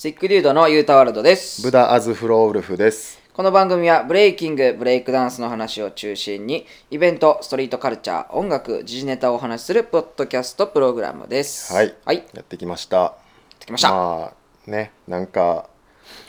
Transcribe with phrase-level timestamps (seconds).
[0.00, 1.60] シックデュードのユータワールドです。
[1.60, 3.20] ブダ・アズ・フローウルフです。
[3.32, 11.74] この番組はブレイキングブレイクダンスの話を中心にイベントストリートカルチャー音楽時事ネタをお話しするポッドキャストプログラムです。
[11.74, 12.24] はい、はい。
[12.32, 13.16] やってきました。
[13.58, 14.32] できました、ま
[14.68, 15.68] あね、なんか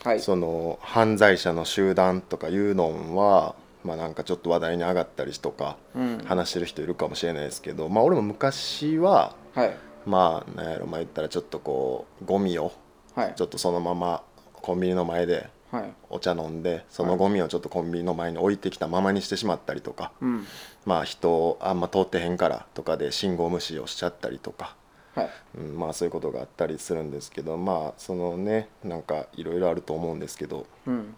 [0.04, 0.20] はい。
[0.20, 6.18] その犯罪者の集団とかいうのは、まあなんかちょっと話題に上がったりとか、うん。
[6.26, 9.78] 話してる人いるかもしれないですけど、まあ俺も昔ははい。
[10.08, 12.72] まあなんやろまあ言ったらちょっとこうゴミを
[13.20, 13.34] はい。
[13.36, 14.24] ちょっとそのまま
[14.54, 15.94] コンビニの前ではい。
[16.10, 20.46] お茶飲んでそのゴミをちょっとコンビニの前に置いてきたままにしてしまったりとか、うん。
[20.86, 24.76] まあ人あんま通ってへんからとかで信号無視をしちゃったりとか、
[25.14, 25.30] はい。
[25.60, 31.14] うん、まあそういうことがあったりするんですけどまあそのねなんかいろいろあると思うんですけどうん。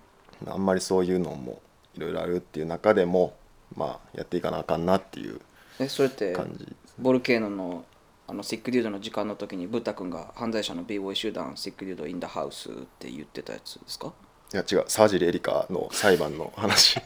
[0.47, 1.61] あんまりそういうのも
[1.95, 3.35] いろいろあるっていう中でも
[3.75, 5.39] まあやっていかなあかんなっていう
[5.79, 7.85] えそれって感じボルケーノの
[8.31, 14.13] あのシックデュードの時間の時にブッダ君が犯罪者の b ボーイ集団シックデュードインダハウスって言ってたやつですか？
[14.53, 14.85] いや違う。
[14.87, 16.95] 沢尻エリカの裁判の話。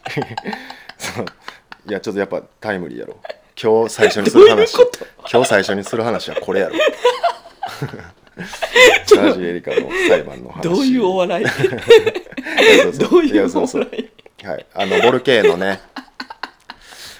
[1.90, 3.18] いやちょっとやっぱタイムリーやろ。
[3.60, 4.76] 今日最初にする話。
[5.32, 6.76] 今日最初にする話はこれやろ。
[9.08, 10.62] 沢尻エリカの裁判の話。
[10.62, 11.46] どういうお笑い？
[13.00, 14.12] どういうお笑
[14.44, 14.66] はい。
[14.76, 15.82] あのボルケーノね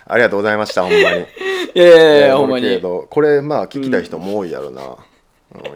[0.08, 1.04] ありがとうございましたほんまに。
[1.76, 2.82] いやいやいやほんまに。
[2.82, 4.96] ノこれまあ聞きたい人も多いやろな、うん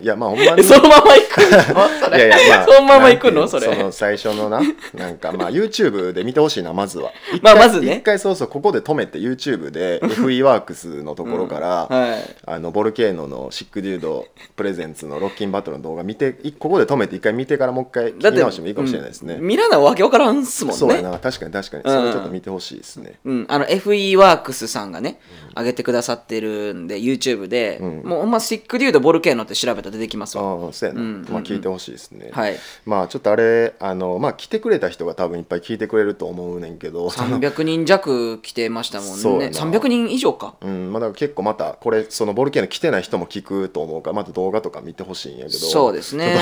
[0.01, 0.63] いやまあほんまに。
[0.63, 1.89] そのまま行くの？
[2.05, 3.47] それいやいやまあそのまま行くの？
[3.47, 3.65] それ。
[3.67, 4.61] その最初のな
[4.93, 7.11] なんかまあ YouTube で見てほしいなまずは。
[7.33, 7.97] 一 まあ回まずね。
[7.97, 12.35] 一回そうそうここで止めて YouTube で FE ワークスのところから、はい。
[12.45, 19.41] あのボルケーノのシックデュードプレゼンツのロッキンバトルの動画見ていここで止めて一回見てからもう一回聞き直してもいいかもしれないですね、うん。
[19.41, 20.79] 見らなわけわからんっすもんね。
[20.79, 21.17] そうやな。
[21.19, 21.83] 確かに確かに。
[21.83, 21.91] うん。
[21.91, 25.19] それちょっと見てほしいですね、うん、あの FE ワークスさんがね、
[25.55, 28.01] 上げてくださってるんで YouTube で、うん。
[28.03, 30.43] もうほんまシックデュードボルケーノって調べたら出てきますわ。
[30.43, 32.57] ああそうやな、うんまあ聞いてほしいですね、はい。
[32.85, 37.09] まあちょっとあれあのまあ来てくれた人が多分いっぱい聞いてくれると思うねんけど。
[37.09, 39.15] その300人弱来てましたもんね。
[39.15, 39.57] そうやな。
[39.57, 40.55] 300人以上か。
[40.61, 45.57] うんまあ、だから結構またこれそのボルケーノ来てない人も聞くと思うからまた動画とか見てほしいんやけど。
[45.57, 46.37] そうですね。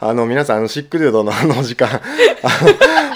[0.00, 2.00] あの皆さんあのシックデュードのあの時間あ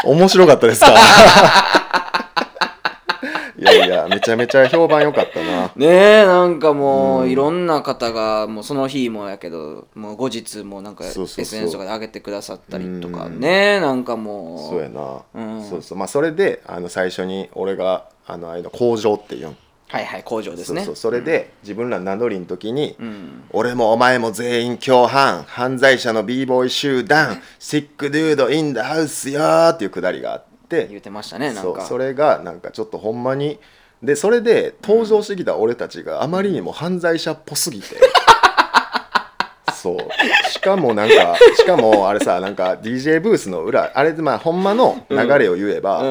[0.04, 0.94] の面白かったですか？
[3.58, 5.72] いやいやめちゃめちゃ評判良かったな。
[5.74, 11.42] ねえなんかもう、いろんな方がもうその日もやけどもう後日もなんかそうそうそう。
[11.42, 13.40] SNS とかで上げてくださったりとかうん。
[13.40, 15.64] ねなんかもうそうやな、うん。
[15.64, 15.98] そうそう。
[15.98, 19.56] まあそれであの最初に俺があのあれの工場っていうん。
[19.88, 20.82] はいはい工場ですね。
[20.82, 20.96] そうそう。
[20.96, 23.44] それで自分ら名乗りの時に、うん。
[23.50, 30.57] 俺もお前も全員共犯犯罪者の b ボーイ集団シックデュードインダハウスよーっていうくだりがあって
[30.88, 31.82] 言ってましたねなんか。
[31.82, 33.58] それがなんかちょっとほんまに
[34.02, 37.96] でそれで登場してきた俺たちがあまりにも犯罪者っぽすぎて。
[39.74, 39.98] そう。
[40.50, 46.02] しかもなんかしかもあれさなんか DJ ブースの裏あれでまあほんまの流れを言えば、あ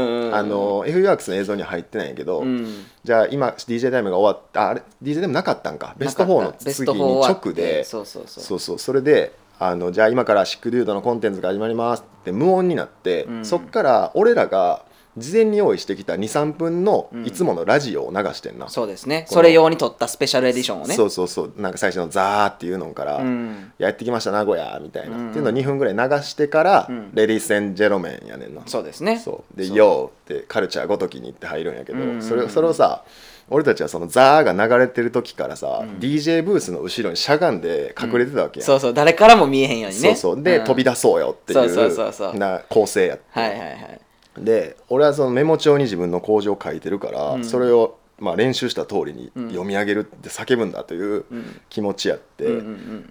[0.43, 2.85] の F ワークスの映像には入ってないんやけど、うん。
[3.03, 5.95] じゃあ今 DJ タイムが終わったああれ DJ タイムなかったんか。
[5.97, 7.83] ベスト4のベスト4次に直で。
[7.83, 8.23] そうそう。
[8.27, 8.79] そうそう。
[8.79, 13.45] それであのじゃあ今からシックデュードのコンテンツが始まりますって無音になって、うん。
[13.45, 14.85] そっから俺らが
[15.17, 19.25] 事前に用意してきた23分のいつものラジオを流してんな、そうですね。
[19.29, 20.95] それ用に撮ったスペシャルエディションをね。
[20.95, 23.71] そうそうそうなんか最初の「ザー」っていうのから「うん。
[23.77, 25.23] やってきました名古屋」みたいな、うん。
[25.25, 27.09] うんっていうのを2分ぐらい流してから「うん。
[27.13, 28.61] レディース・エン・ジェロメン」やねんな。
[28.65, 29.19] そうですね。
[29.23, 29.57] そう。
[29.57, 29.77] で「そう。
[29.77, 32.03] ヨー」ってカルチャーごときにって入るんやけど、うん。
[32.03, 33.03] うんうんそれそれをさ
[33.49, 38.93] 俺たちはその「ザー」が流れてる時からさ、DJ ブースの後ろにしゃがんで隠れてたわけやん、そうそう。
[38.93, 40.15] 誰からも見えへんようにね。
[40.15, 40.43] そうそう。
[40.43, 40.63] で、ん。
[40.65, 44.01] 飛び出そうよっていうな構成やはいはいはい
[44.43, 47.45] で俺はそのメモ帳に自分の工場を書いてるから、うん。
[47.45, 49.47] それをまあ練習した通りにうん。
[49.49, 51.61] 読み上げるって叫ぶんだといううん。
[51.69, 52.61] 気持ちやって、うんうんう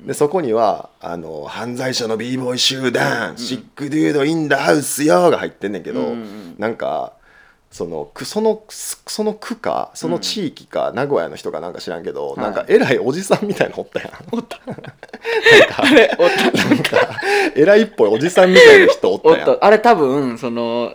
[0.02, 6.54] んでそこにはあの「犯罪者の b ボーイ集団、シックデュードインダハウスよ」が入ってんねんけど、うんうんうん。
[6.58, 7.12] なんか
[7.70, 12.38] そのくそのその区かその地域か、名古屋の人かなんか知らんけど、はい。
[12.38, 14.10] なんか偉いおじさんみたいなのおったやん。
[14.32, 14.58] おった。
[14.66, 14.88] なんか
[16.68, 17.20] なんか
[17.54, 19.44] 偉いっぽいおじさんみたいな人おったおっやん。
[19.46, 20.94] とあれ多分その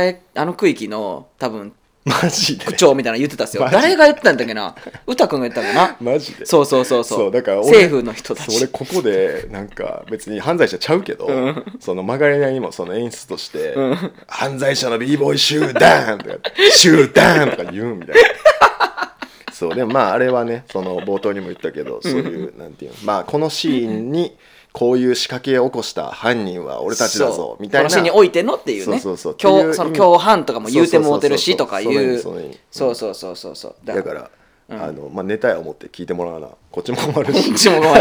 [0.00, 1.72] 栄あの区域の多分
[2.04, 2.66] マジで？
[2.66, 3.62] 区長みたいなの言ってたっすよ。
[3.62, 4.74] マジ誰が言ってたんだっけな？
[5.06, 6.12] 歌君が言ったんかな？
[6.12, 6.44] マジで？
[6.44, 7.18] そうそうそうそう。
[7.18, 8.50] そうだから俺政府の人たち。
[8.50, 11.64] そう俺ここでなんか別に犯罪者ちゃうけど、うん。
[11.80, 14.12] その曲がりなりにもその演出として「うん。
[14.26, 16.36] 犯罪者の b ボーイ集団!」とか
[16.76, 18.20] 「集団!」とか言うみたいな。
[19.52, 24.36] そうでもまああれはねその冒頭にも言ったけどそういうなんていうのまあこのシーンに
[24.74, 27.86] こういう仕掛けを起こした犯人は俺たちだそぞみたいな。
[27.86, 28.98] うこのにおいてのっていうね。
[28.98, 29.74] そうそうそう。
[29.74, 31.94] その共犯とかも言うてもうてるしとかいそう
[32.72, 33.32] そうそうそう。
[33.32, 34.30] うそうそうだだから
[34.68, 34.82] うん。
[34.82, 36.48] あのまあ、ネタや思って聞いてもらわな。
[36.72, 37.94] こっちも困るこしっちもごめん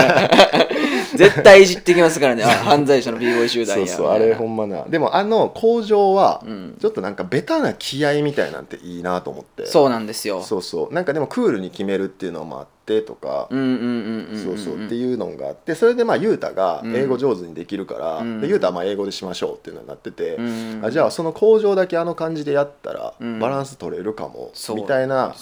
[1.16, 2.44] 絶対いじってきますからね。
[2.44, 3.88] あ犯罪者の b ボーイ集団や。
[3.88, 6.78] そうそうあれほんまなでもあの工場はうん。
[6.80, 9.66] ちょっとなんかベタな気合みたいなんていいなと思って。
[9.66, 10.42] そうなんですよ。
[10.42, 10.94] そうそう。
[10.94, 15.76] なんかでもクールに決めるっていうのもあってとか、うんうんうんうんんそうそうっていうのがあって。
[15.76, 18.42] それでまあ雄太が英語上手にできるから、うん。
[18.42, 20.82] で雄太はまあ英語でしましょうっていうのになってて、うん。
[20.84, 23.40] あじゃあその工場だけあの感じでやったらうん。
[23.40, 25.34] バランス取れるかも、そうみたいな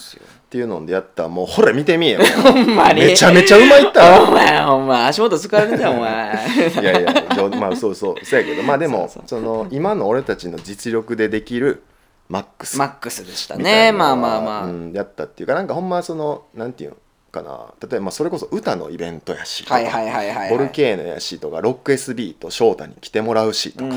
[0.52, 3.00] っていうのでやったらもうほら見てみえよ ほんまに。
[3.00, 5.06] めちゃめちゃうまいったらお前ほんま。
[5.06, 6.46] 足元疲れるじゃんお前。
[6.82, 7.14] いやいや
[7.58, 8.62] まあそうそうそうやけど。
[8.62, 11.82] まあでもその今の俺たちの実力でできる
[12.28, 12.76] マックス。
[12.76, 13.92] マックスでしたね。
[13.92, 16.96] まあまあまあ、うん、やったっていうかなんかほんまそのなんていうの
[17.32, 17.72] かな。
[17.80, 23.94] 例えばまあそれこそ歌のイベントやしボルケーノやしとかロック SB と翔太に来てもらうしとか、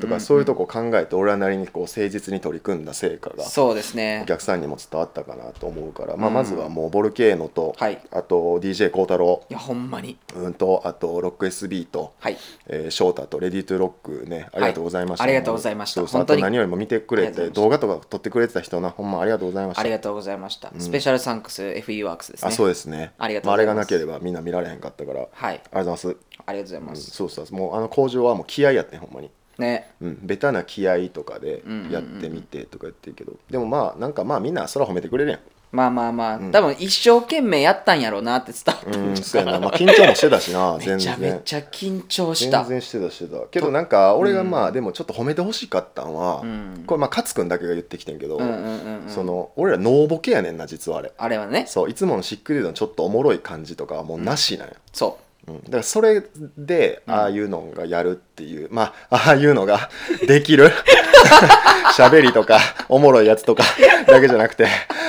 [0.00, 4.20] とかそういうとこ考えて俺らなりにこう誠実に取り組んだ成果がそうですね。
[4.24, 6.34] お客さんにも伝わったかなと思うから、まあ、うん。
[6.34, 8.00] まずはもうボルケーノと、はい。
[8.10, 10.18] あと d j k o 太郎いやほんまに。
[10.34, 12.36] うんとあとロック SB と、はい。
[12.66, 16.02] えー、翔太とレディートゥロックねありがとうございました、ありがとうございました。
[16.02, 19.80] あと何よりも見てくれて動画とか撮ってくれてた人なほんまありがとうございました。
[19.80, 22.48] ありがとうございました、スペシャルサンクス FE ワークスですね。
[22.48, 23.12] あそうですね。
[23.18, 23.74] ありがとうございます。
[23.74, 25.54] れがなければみんな見られへんかったから、はい。
[25.54, 27.54] ありがとうございます、ありがとうございうんます、そうそう。
[27.54, 29.30] もうあの工場はもう気合やってんほんまに。
[29.58, 29.90] ね。
[30.00, 35.40] うん、ベタな気合とかでうんうんうんやってみてとか言ってるけど、でもまあなんかまあみんなそら褒めてくれるやん
[35.74, 40.98] まあまあまあ、多分一生懸命やったんやろうなって伝わったうんんじゃそうやな、まあ、緊張もしてたしなめ 全然。
[40.98, 42.60] ちゃめちゃ緊張した。
[42.60, 43.18] 全然してたし。
[43.18, 46.84] てたけどなんか俺がまあでもちょっと褒めてほしかったんは、うん。
[46.86, 49.08] これまあ勝君だけが言ってきてんけど、うんうんうんうん。
[49.08, 51.12] その俺らノーボケやねんな実はあれ。
[51.16, 51.64] あれはね。
[51.66, 56.22] そういつものシックデュードのちょっとおもろい感じとかはもうなしなんや、そうん、だからそれ
[56.56, 59.90] でああいうのがやるっていう、まあああいうのが
[60.26, 60.70] できる。
[61.96, 62.58] 喋りとか
[62.88, 63.62] おもろいやつとか
[64.06, 64.66] だけじゃなくて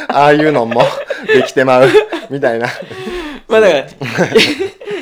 [0.08, 0.82] ああいうのも
[1.28, 1.90] できてまう。
[2.30, 2.68] みたいな。
[2.68, 2.72] う
[3.48, 3.86] まあだから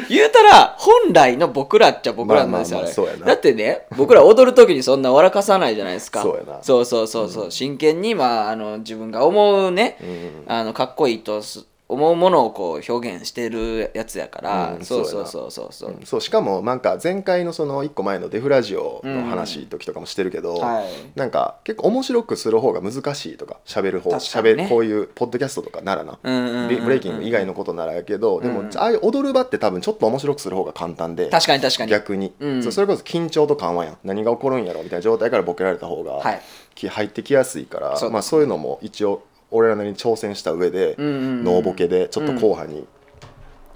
[0.10, 6.22] 言うたら本来の僕らっちゃ僕らなんですよ、まあまあまあだってね僕ら踊る時にそんな笑かさないじゃないですか。
[6.22, 6.64] そうやな。
[6.64, 7.52] そうそうそうそう。
[7.52, 10.44] 真剣に、まあ、あの自分が思うね、うん。
[10.48, 15.30] あのかっこいいとす思うものをこう表現してるやつやから、うんそうそやな。
[15.30, 15.90] そううそうそう。
[15.92, 20.86] そう、そうしかもなんか前回のその1個前のデフラジオの話時とかもしてるけど、はい。
[21.16, 24.18] なんか結構面白くする方が難しいとか喋る方ね。
[24.18, 28.78] 喋るこういうポッドキャストとかならな、うんうんうんうんブレイキング以外のことならやけど、でもうん。
[28.78, 31.92] ああいう踊る場って多分ちょっと面白くする方が簡単で確かに確かに。
[31.92, 32.64] 逆に、うん。
[32.64, 33.98] そうそれこそ緊張と緩和やん。
[34.04, 36.42] 何が起こるんやろみたいな状態からボケられた方が、はい。
[36.76, 39.24] き入ってきやすいからそうまあ、そういうのも一応
[39.54, 42.88] 俺らなりに挑戦した上で、うんうんうんノーボケでちょっと硬派に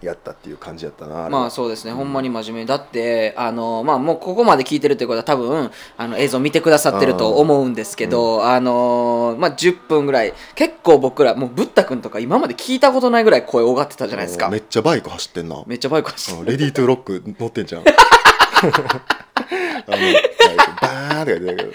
[0.02, 2.66] やったっていう感じやったな、あれはまあそうですね、ほんまに真面目。
[2.66, 14.50] だってあのまあもうここまで聞いてるということは多分あの映像見てくださってると思うんですけど、あのまあ10分ぐらい結構僕らもうブッダ君とか今まで聞いたことないぐらい声大がってたじゃないですか。
[14.50, 15.64] めっちゃバイク走ってんな。
[15.66, 17.84] めっちゃバイク走ってうんレディートゥーロック乗ってんじゃん
[19.88, 19.98] あの
[20.82, 21.72] バーンって言ってたけど。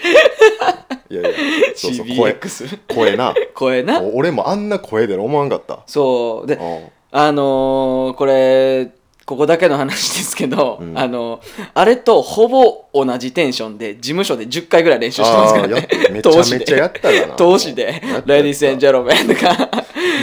[1.09, 1.29] いやいや
[1.75, 3.33] そうそう声 CBX 声な。
[3.53, 4.01] 声な。
[4.01, 5.79] 俺もあんな声で思わんかった。
[5.85, 6.47] そう。
[6.47, 6.87] でうん。
[7.11, 8.91] あのーこれ
[9.25, 10.97] ここだけの話ですけど、うん。
[10.99, 11.39] あの
[11.73, 17.33] あれとほぼ同じテンションで事務所で10回ぐらい練習してますからあーやっねてめちゃめちゃやったかな。
[17.35, 17.83] 投資で。
[17.83, 19.69] やったやった「レディース・エン・ジェロメン」とか。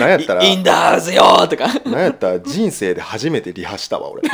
[0.00, 0.44] なんやったら。
[0.44, 1.68] インダーズよーとか。
[1.88, 4.22] なんやったら人生で初めてリハしたわ俺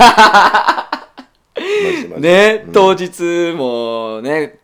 [2.18, 2.73] ね、うん。
[2.73, 4.59] 当日もね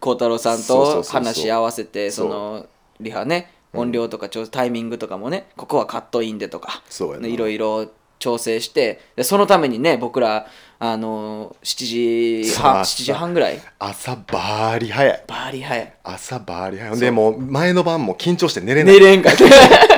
[0.00, 2.66] 孝太郎さんと話し合わせてその
[3.00, 6.82] リハね音量とかちょタイミングとかもねここはカットインでとか
[7.22, 10.46] いろいろ調整してでそのためにね僕ら
[10.80, 13.60] あの7時半そう7時半ぐらい。
[13.80, 15.24] 朝バーリ早い。
[15.26, 15.94] バーリ早い。
[16.04, 17.00] 朝バーリ早い。
[17.00, 18.94] でもう前の晩も緊張して寝れない。
[18.94, 19.97] 寝れんかって緊張して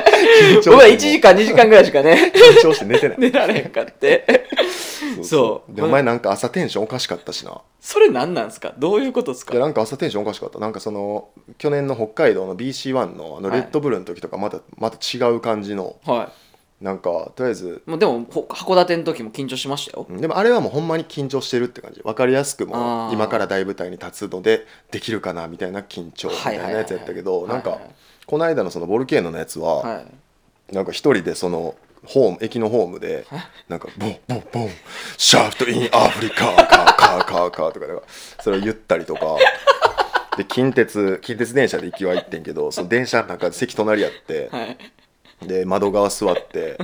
[0.65, 2.31] 僕は1時間2時間ぐらいしかね。
[2.33, 3.17] 緊張して寝てない。
[3.19, 4.47] 寝られんかって。
[5.23, 7.61] そうでお前なんか朝テンションおかしかったしな。
[7.79, 8.73] それ何なんですか？
[8.77, 9.53] どういうことですか？
[9.53, 10.59] いやなんか朝テンションおかしかった。
[10.59, 13.61] なんかその去年の北海道の BC1 のあのはい。
[13.61, 15.97] レッドブルの時とかまたまた違う感じの。
[16.05, 16.31] は
[16.79, 20.07] なんかとりあえずいもうでもほ函館の時も緊張しましたよ。
[20.09, 22.01] うんでもあれはもうほんまに緊張してるって感じ。
[22.01, 30.75] 分かりやすくも今から大舞台に立つのでできるかなみたいな緊張みたいなやつやったけどなんかはいはいはいはいこの間のそのボルケーノのやつははい。
[30.75, 31.75] なんか一人でその
[32.05, 33.25] ホーム駅のホームで
[33.67, 34.69] なんかボンボンボン
[35.17, 38.01] シャーフトインアフリカカーカーカーカーとかか
[38.41, 39.37] それを言ったりとか。
[40.37, 44.77] で近鉄近鉄電車で行きは行ってんけどその電車の中で席隣やってはい。
[45.45, 46.77] で窓側座って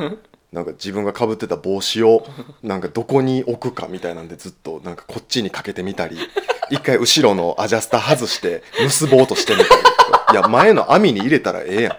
[0.51, 2.25] なんか自分がかぶってた帽子を
[2.61, 6.17] なんかどこに置くかみたいなんでずっとなんかこっちにかけてみたり
[6.69, 9.81] 一回後ろのアジャスター外して結ぼうとしてみたり
[10.31, 11.95] いや前の網に入れたらええやん。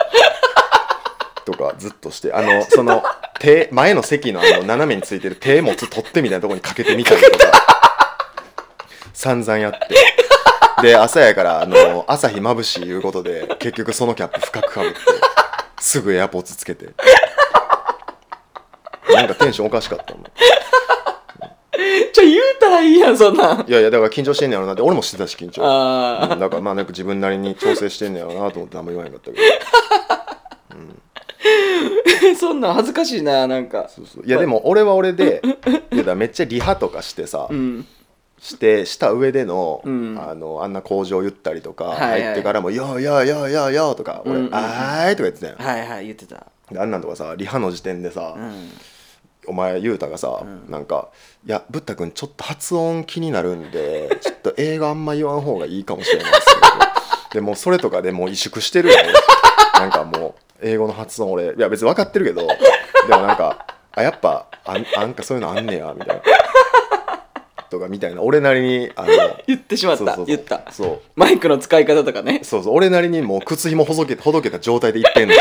[1.44, 2.32] とかずっとして。
[2.32, 3.02] あのその
[3.40, 7.52] 手前の席のあの斜めについてる手持つ取っ手みたいなとこにかけてみたりとか。
[9.12, 9.78] 散々やって。
[10.82, 14.98] で朝やからあの朝日眩しいいうことで結局そのキャップ深くかぶって
[15.80, 16.90] すぐエアポーツつけて。
[19.14, 20.24] なんかテンションおかしかったもん。
[22.12, 23.64] ちょ言うたらいいやんそんなん。
[23.68, 24.82] いやいやだから緊張してんねやろなって。
[24.82, 25.62] 俺もしてたし緊張。
[25.64, 29.42] あうんだからまあなんか自分なりに調整してんねやろなと思ってあんま言わへんかったけど。
[30.08, 30.38] あ
[32.38, 33.88] そんなん恥ずかしいななんか。
[33.88, 34.24] そうそう。
[34.26, 35.40] いやでも俺は俺で
[35.92, 37.86] いやだめっちゃリハとかしてさ、うん。
[38.40, 40.18] してした上での,、うん。
[40.20, 42.22] あのあんな工場言ったりとか、はいはい。
[42.22, 44.54] 入ってからも「よーよーよーよーよー」とか俺「うんうんうん。
[44.54, 45.56] あーい」とか言ってたやん。
[45.56, 46.46] はいはい言ってた。
[46.72, 48.70] であんなんとかさリハの時点でさ、うん。
[49.46, 51.08] お前雄太がさ、なんか
[51.48, 56.60] 「いやブッダ君ちょっと発音気になるんで ちょっと英語あんま言わん方がいいかもしれないですけど」
[57.32, 59.14] でもうそれとかでもう萎縮してるよね。
[59.72, 66.22] なんかもう英語の発音俺いや別に分かってるけどでもなんかあやっぱあんあんかそういうのあんねやみたいな。
[67.70, 68.22] とかみたいな。
[68.22, 69.08] 俺なりにあの
[69.46, 70.04] 言ってしまった。
[70.04, 70.26] そうそうそう。
[70.26, 70.62] 言った。
[70.70, 71.00] そう。
[71.16, 72.40] マイクの使い方とかね。
[72.42, 72.74] そうそう。
[72.74, 75.34] 俺なりにもう靴ひもほどけほどけた状態で言ってんの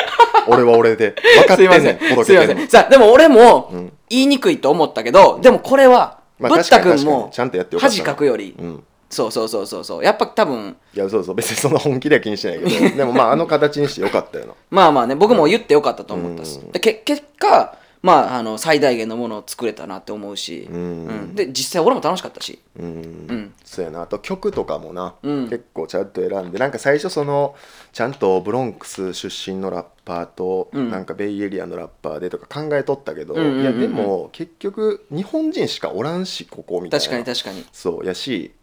[0.49, 1.15] 俺は俺で。
[1.41, 1.83] 分かってんすいません。
[1.83, 2.67] ねんすいません。
[2.67, 3.93] さあでも俺もうん。
[4.09, 7.31] 言いにくいと思ったけどでもこれはまあブッダ君確かに確かもに。
[7.31, 8.55] ちゃんとやってよかった恥かくより。
[8.57, 8.83] うん。
[9.09, 10.03] そうそうそうそうそう。
[10.03, 11.35] やっぱ多分いやそうそう。
[11.35, 12.95] 別にそんな本気では気にしてないけど。
[12.97, 14.53] でもまああの形にしてよかったよな。
[14.69, 16.59] まあまあね僕も言ってよかったと思ったっす。
[16.59, 16.71] うん。
[16.71, 20.67] でけ結果まああの最大限のものを作れたなって思うし。
[20.69, 20.77] うん。
[20.77, 21.35] うん。
[21.35, 22.59] で実際俺も楽しかったし。
[22.77, 22.87] うん、
[23.27, 23.53] ん。
[23.63, 24.01] そうやな。
[24.01, 25.49] あと曲とかもな、うん。
[25.49, 26.59] 結構ちゃんと選んで。
[26.59, 27.55] なんか最初その
[27.97, 30.91] ちゃんとブロンクス出身のラッパーと、うん。
[30.91, 33.61] なんかベイエリアのラッパーでとか考えとったけど、うんうんうんうん。
[33.63, 37.03] いやでも結局日本人しかおらんしここみたいな。
[37.03, 37.65] 確かに確かに。
[37.71, 38.53] そうやし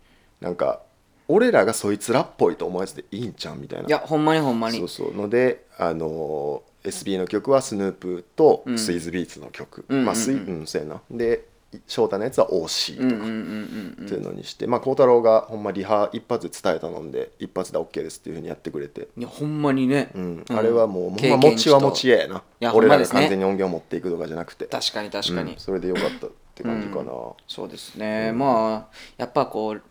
[0.41, 0.83] なんか
[1.27, 3.89] 俺らがそいつらっぽいと思うやつでいいんちゃうみたいな。
[3.89, 4.79] いやほんまにほんまに。
[4.79, 5.13] そうそう。
[5.13, 8.79] のであのー SB の曲はスヌープとうん。
[8.79, 11.01] スイズビーツの曲、うんまあスイうんうんうんそうやな。
[11.11, 11.49] で
[11.87, 14.07] 翔太のやつは OC とかうんうんうんうんうん。
[14.07, 20.11] っていうのにして、まあ孝太郎がほんまリハ一発で伝えたので一発で OK ですっていうふうにやってくれて、いやほんまにね。
[20.15, 20.45] うん。
[20.49, 20.57] うん。
[20.57, 22.43] あれはもう、ほんま経験持ちは持ちややな。
[22.75, 24.67] 俺らが完全に音源を持っていくとかじゃなくて。
[24.67, 25.53] 確かに確かに。
[25.53, 25.59] うん。
[25.59, 27.11] それでよかったって感じかな、
[27.49, 29.83] そうですね、まあやっぱこう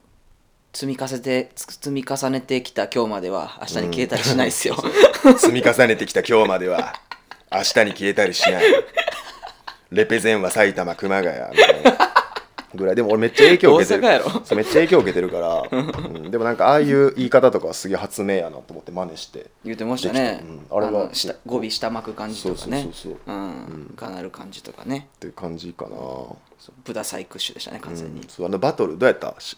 [0.72, 4.78] 積み重ねて積み重ねてきた今日までは明日に消えたりしないですよ、
[5.38, 6.94] 積み重ねてきた今日までは
[7.52, 8.63] 明日に消えたりしない
[9.94, 11.98] レペゼンは埼玉熊谷みたいな
[12.76, 12.96] ぐらい。
[12.96, 14.02] でも俺めっちゃ影響受けてる。
[14.56, 16.32] めっちゃ影響受けてるから、 うん。
[16.32, 19.48] でもなんかああいう言い方とかはすげえ発明やなと思って真似して。
[19.64, 20.44] 言ってましたね。
[20.72, 20.78] うん。
[20.78, 20.92] あれは。
[20.92, 22.82] の下語尾下巻く感じとかね。
[22.84, 23.36] そうそうそうそう。
[23.36, 23.94] うん。
[23.96, 25.08] がなる感じとかね。
[25.16, 25.92] っていう感じかな、
[26.84, 29.36] ブダサイクッシュでしたね完全に、うんそうあのバトルどうやった？
[29.40, 29.58] し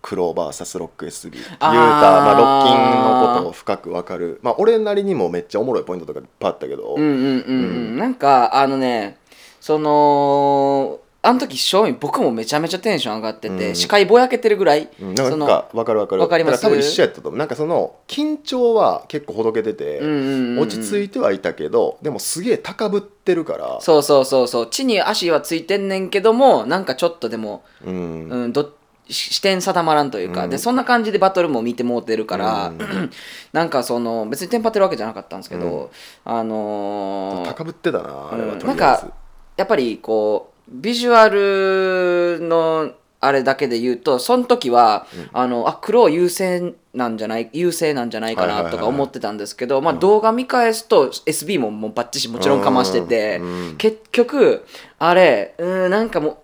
[0.00, 4.38] クローバーサスロック SB 言うたあーまあ、ロッキンのことを深く分かる。
[4.42, 7.16] まあ俺なりにもめっちゃおもろいポイントとかいっぱいあったけど、うんうんうん。
[7.16, 7.52] う
[7.94, 7.96] ん。
[7.98, 9.16] なんかあのね
[9.64, 13.74] そのあの時正味僕もめちゃめちゃテンション上がってて、うん。
[13.74, 15.14] 視界ぼやけてるぐらい、うん。
[15.14, 16.20] なんか分かる分かる。
[16.20, 16.60] わかります？
[16.60, 17.38] 多分一緒やったと思う。
[17.38, 20.58] なんかその緊張は結構ほどけてて、うんうんうんうん。
[20.60, 23.78] 落ち着いてはいたけどでもすげえ高ぶってるから。
[23.80, 24.66] そうそうそうそう。
[24.68, 28.28] 地に足はついてんねんけどもなんかちょっとでも、う、ん。
[28.28, 28.74] うん、ど
[29.08, 30.50] し視点定まらんというか、うん。
[30.50, 33.10] でそんな感じでバトルも見てもうてるから、うん。
[33.54, 35.90] なんかその別にテンパってるわけじゃなかったんですけど、
[36.26, 38.58] あのー高ぶってたなあれはうん。
[38.58, 38.76] とりあえず。
[38.76, 39.23] なんか
[39.56, 53.76] やっぱりこうビジュアルのあれだけで言うとその時は、あのあ黒優勢なんじゃない優勢なんじゃないかなとか思ってたんですけど、まあ、動画見返すと SB ももうバッチシもちろんかましてて、うん。
[53.78, 54.66] 結局
[54.98, 56.42] あれうーんなんかも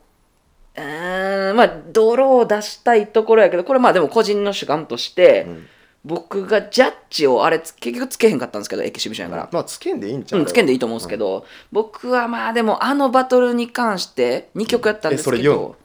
[0.76, 5.66] ううーんまあ泥を出したいところやけどこれまあでも個人の主観として、ん
[6.04, 9.48] 僕がジャッジをあれつ結局つけへんかったんですけどエキシビションやから。
[9.52, 15.76] まあつけんでいいんちゃう、うん、つけんでいいと思うんですけど、僕はまあでもあのバトルに関して2曲やったんですけど、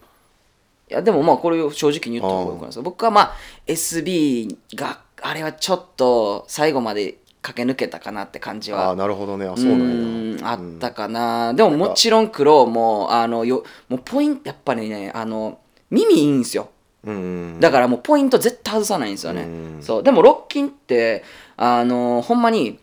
[0.88, 3.32] いやでもまあこれを正直に言った方がよくないですか僕はまあ
[3.66, 9.46] SB があれはちょっと最後まで駆け抜けたかなって感じああはなるほどね。
[9.46, 10.50] あうそうなんや。
[10.50, 15.58] あったかな、でももちろんクローもあのよもうポイントやっぱりねあの
[15.90, 16.70] 耳いいんですよ。
[16.70, 16.75] うん
[17.60, 19.44] だからもうポイント絶対外さないんですよね、う
[19.78, 19.78] ん。
[19.80, 20.02] そう。
[20.02, 21.22] でもロッキンって
[21.56, 22.80] あのほんまに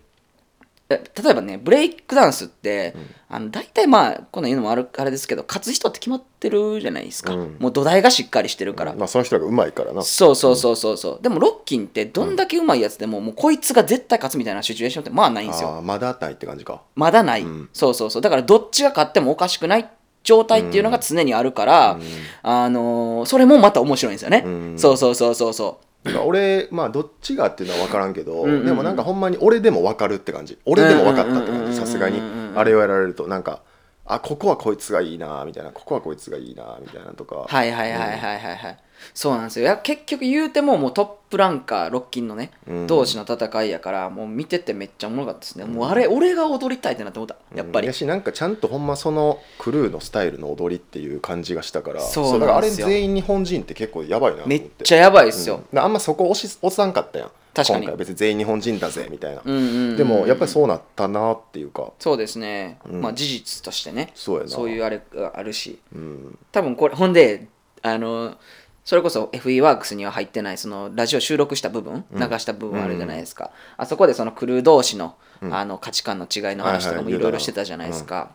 [0.89, 2.94] え例えばねブレイクダンスって、
[3.30, 7.58] あの大体まあこんなん言うのもあるあれですけど勝つ人って決まってるじゃないですか、うん。
[7.58, 10.03] もう土台がしっかりしてるから、まあその人がうまいからな。
[10.03, 11.20] そうそうそうそうそう。
[11.22, 15.82] でもロッキンってどんだけうまいやつでも、もうこいつが絶対勝つみたいなシチュエーションってまあないんですよ。
[15.82, 16.82] まだないって感じか。
[16.96, 17.70] まだない、うん。
[17.74, 18.22] そうそうそう。
[18.22, 19.89] だからどっちが勝ってもおかしくない
[20.24, 22.00] 状態っていうのが常にあるから、
[22.42, 24.80] あのーそれもまた面白いんですよね、うん。
[24.80, 26.18] そうそうそうそうそう。
[26.25, 28.65] 俺まあどっちがっていうのは分からんけど、うんうんうん。
[28.65, 30.58] でもなんかほんまに俺でも分かるって感じ。
[30.65, 32.22] 俺でも分かったって感うんうんうんうんじさすがに。
[32.56, 33.62] あれをやられるとなんか
[34.06, 35.72] あここはこいつがいいなみたいな。
[35.72, 37.46] ここはこいつがいいなみたいなとか。
[37.48, 38.77] はいはいはいはいはいはい
[39.13, 39.65] そうなんですよ。
[39.65, 42.88] いや結局言うてももうトップランカーロッキンのね、うん。
[42.88, 47.36] 同士の戦いやからもう見ててめっちゃおもろかったですね、もうあれ俺が踊りたいってなって思った。
[47.55, 55.79] やっぱり、うんやしなんかちゃんとほんまそのクルーのスタイルの踊りっていう感じがしたからそうだからあれなんですよ全員日本人って結構やばいなめっちゃやばいっすよ、うん。
[55.79, 57.31] あんまそこ押し押さんかったやん。
[57.53, 57.86] 確かに。
[57.86, 59.98] 今回別に全員日本人だぜみたいな、うんうんうんうん。
[59.98, 61.91] でもやっぱりそうなったなっていうか。
[62.00, 63.01] そうですね、うん。
[63.01, 64.12] まあ事実としてね。
[64.15, 64.50] そうやな。
[64.50, 65.79] そういうあれがあるし。
[65.95, 66.39] うん。
[66.51, 67.48] 多分これほんで
[67.83, 68.36] あの
[68.85, 75.15] それこそ FE ワークスには入ってないそのラジオ収録した部分、流した部分あるじゃないですか、あそこでそのクルー同士の,、
[75.51, 78.31] あの価値観の違いの話とかもはいろいろしてたじゃないですか、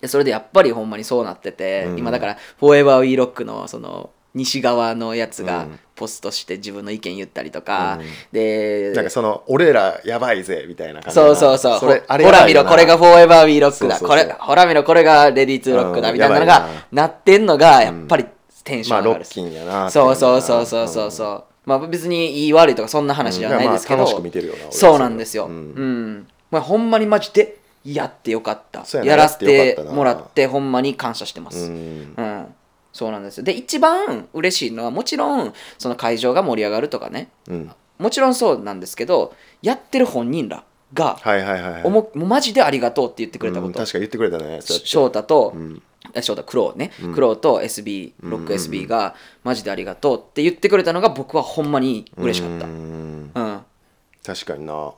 [0.00, 1.98] でそれでやっぱりほんまにそうなってて、うん。
[1.98, 5.78] 今だから「Forever We Rock の」その西側のやつがうん。
[5.98, 8.06] ポストして自分の意見言ったりとか、うん。
[8.30, 11.78] でなんかその俺らやばいぜみたいな感じそうそうそう。
[11.80, 13.96] ほら見ろ、これが Forever We Rock だ。
[13.96, 14.28] そうそうそう。
[14.28, 16.10] これ、ほら見ろ、これが Ready to Rock だ。
[16.10, 18.26] うんみたいなのがなってんのが、やっぱり
[18.68, 21.44] テンション上がるまあ Rockin' やなそうそうそうそうそうそう。
[21.68, 24.06] まあ別にいい悪いとかそんな話じゃないですけど、
[24.70, 25.46] そうなんですよ。
[25.46, 26.28] ううんん。
[26.50, 28.84] まあほんまにマジでやってよかった。
[29.02, 31.68] やらせてもらってほんまに感謝してまうす。
[31.68, 32.46] んうん。
[32.92, 33.44] そうなんですよ。
[33.44, 37.28] で、一番嬉しいのはもちろんその会場が盛り上がるとかね。
[37.48, 40.62] うんもちろんそうなんですけど、やってる本人ら
[40.94, 52.66] が、はいはいはいはいおもマジでありがとうって言ってくれたこと、うん確か言ってくれたね翔太と、うんあ翔太クロウね、クロウと SB ロック SB がマジでありがとうって言ってくれたのが僕はほんまに嬉しかった。
[52.66, 52.76] ううん。
[52.76, 53.60] んうん、
[54.24, 54.92] 確かにな。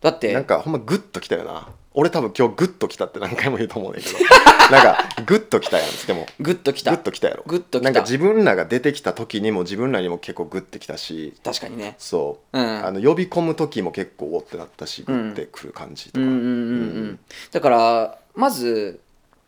[0.00, 1.68] だってなんかほんまグッときたよな。
[1.96, 4.18] 俺多分今日グッときたって何回も言うと思うねんけど。
[4.70, 6.26] なんかグッときたやんでも。
[6.40, 6.90] グッときた。
[6.90, 7.44] グッときたやろ。
[7.46, 7.84] グッときた。
[7.84, 11.34] なんか自分らが出てきた時にも自分らにも結構グッてきたし。
[11.44, 11.94] 確かにね。
[11.98, 12.84] そう、うん。
[12.84, 16.40] あの呼び込む時も結構おってなったしグッてくる感じとか、うんうんうん。
[16.40, 16.46] う
[17.12, 17.18] ん。
[17.52, 19.00] だからまず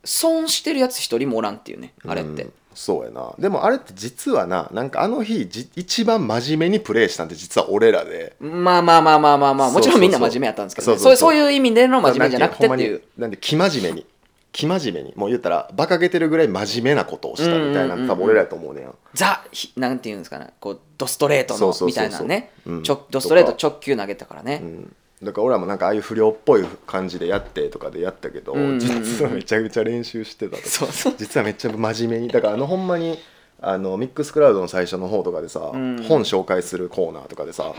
[0.07, 3.35] 損してるやつ一人もおらんっていうねあれって、うんそうやな。
[3.39, 8.37] でもあれって実はななんかあの日じ一番真面目にプレイしたんって実は俺らで。
[8.39, 13.03] まあまあまあまあまあまあもちろんみんな真面目やったんですけどね、そうそういう意味での真面目じゃなくてっていう。
[13.17, 14.07] なんで生真面目に。
[14.53, 15.15] 生真面目に。
[15.17, 20.53] もう言ったら馬鹿げてるぐらい真面目なことをしたみたいな多分俺らやと思うねやんザひなんていうんですかね。
[20.61, 22.53] こうドストレートのみたいなね。
[22.77, 28.79] ドストレート直球投げたからね、うんだから俺らもなんかああいう不良っぽい感じでやってとかでやったけど、うんうんうん。
[28.81, 30.69] 実はめちゃくちゃ練習してたとか。
[30.69, 31.15] そうそう。
[31.17, 32.33] 実はめっちゃ真面目に。
[32.33, 33.19] だからあのほんまに
[33.61, 36.03] あのミックスクラウドの最初の方とかでさ、ん。
[36.03, 37.73] 本紹介するコーナーとかでさ、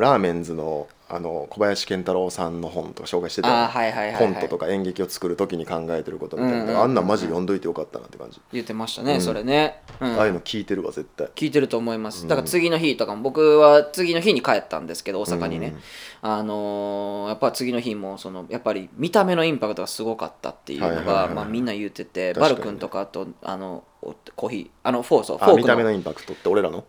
[0.00, 6.82] ラーメンズのあの小林健太郎さんの本とか紹介してたはいはいコントとか演劇を作る時に考えてることみたいな、うんうんうんうん。
[6.82, 9.20] あんなんマジ読んどいてよかったなって感じ、言ってましたね、うん。
[9.20, 10.18] それね、うん。
[10.18, 11.28] ああいうの聞いてるわ絶対。
[11.36, 12.26] 聞いてると思います。
[12.26, 15.76] だから次の日とかも僕は次の日に帰ったんですけど大阪にね、
[16.22, 26.84] あのーやっぱ次の日もそのやっぱり見た目のインパクトがすごかったっていうのが、はいはいはいまあ、みんな言っててバル君とかあとあのおコーヒーあのフォーそうフあ見た目ォークののインパクトって俺らの？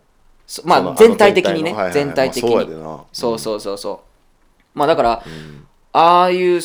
[0.46, 1.70] そまあ全体的にね。
[1.70, 1.78] あの？
[1.80, 2.06] はいはいはい。
[2.06, 2.50] 全体的に。
[3.12, 4.07] そうそうそうそう
[4.78, 5.22] まあだから、
[5.92, 6.60] ああいう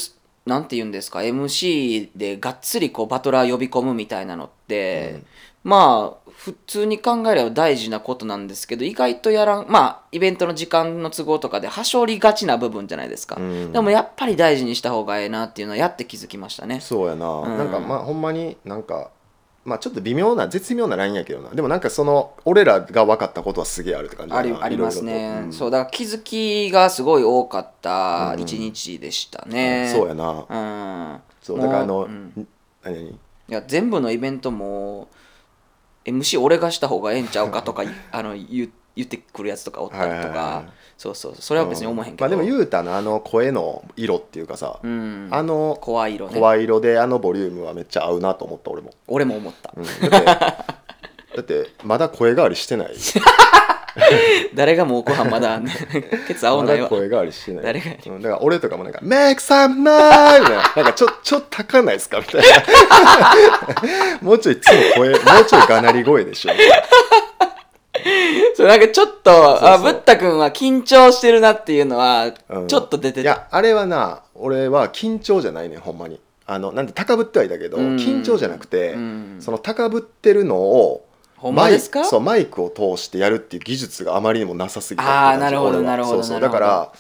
[0.46, 5.22] なんて言うんですか MC でがっつりこうバトラー呼び込むみたいなのって、
[5.64, 13.72] まあ普通に考えれば大事なことなんですけど意外とやらんまあイベントの時間の都合とかではしょりがちな部分じゃないですか、うん。
[13.72, 16.82] でもやっぱり大事にした方がええなっていうのはやって気づきましたね。
[16.82, 17.58] そうやな、ん。
[17.58, 19.12] なんかまあほんまになんか
[19.66, 21.50] まあちょっと微妙な絶妙なラインやけどな。
[21.52, 25.48] でもなんかその俺らが分かったことはすげえあるって感じありありますね。
[25.52, 30.46] そうだから気づきがすごい多かった一日でしたね、そうやな。
[30.50, 31.22] うん。
[31.42, 32.08] そうだからあの、
[32.84, 33.18] 何々
[33.50, 35.10] いや全部のイベントも
[36.06, 40.66] MC 俺がした方がええんちゃうかとか あの言う言ってくるやつとかおったりとか
[40.98, 46.40] そうそうそれは別に思わへんけど、まあでも言うたなあの声の色っていうかさ、うん、あの声色ね。
[46.40, 50.26] 声色であのボリュームはめっちゃ合うなと思った俺も、俺も思った、うん、だって
[51.36, 52.94] だってまだ声変わりしてない。
[54.56, 55.60] 誰がもうご飯まだ
[56.28, 56.84] ケツ合わないわ。
[56.84, 57.64] まだ声変わりしてない。
[57.64, 58.22] 誰がうん。
[58.22, 60.74] だから俺とかもなんか「Make some noise!」みたいな。
[60.76, 62.48] なんかちょちょっと高ないですかみたいな。
[64.22, 66.54] もうちょいいつも声もうちょいがなり声でしょ
[68.56, 72.68] そうなんかちょっとあブッダ君は緊張してるなっていうのはうん。
[72.68, 76.20] ちょっと出てた、いやあれはな俺は緊張じゃないねんほんまに。
[76.46, 77.96] あのなんで高ぶってはいたけどうん。
[77.96, 79.38] 緊張じゃなくてうん。
[79.40, 81.06] その高ぶってるのを
[81.52, 86.40] マイそうマイクを通してやるっていう技術があまりにもなさすぎたあなるほどなるほどそうそう。
[86.40, 86.60] なるほど。
[86.60, 86.92] だから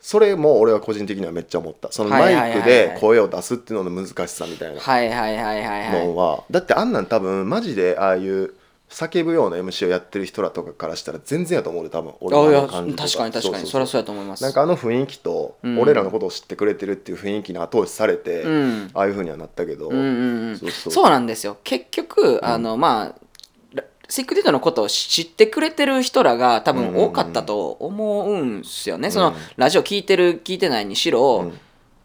[0.00, 1.92] それも俺は個人的にはめっちゃ思った。
[1.92, 6.06] そのマイクで声を出すっていうのの難しさみたいなはいはいはいはいはい。
[6.06, 6.44] のは。
[6.50, 8.54] だってあんなん多分マジでああいう
[8.90, 13.66] 叫ぶような MC をやってる人らとかからしたら全然やと思うで多分あ俺のいや感じと確かに確かに。
[13.66, 14.42] そりゃそうやと思います。
[14.42, 15.78] なんかあの雰囲気とうん。
[15.78, 18.90] 俺らのことを知ってくれてるっていう雰囲気に後押しされて、うん。
[18.92, 20.58] ああいう風にはなったけど、うんうんうん。
[20.58, 20.92] そうそう。
[20.92, 21.58] そうなんですよ。
[21.62, 23.20] 結局あのまあ
[23.74, 29.34] ラシックディートのことを知ってくれてる人らが多分多かったと思うんすよね、そのうん。
[29.56, 31.60] ラジオ聞いてる聞いてないにしろ、うん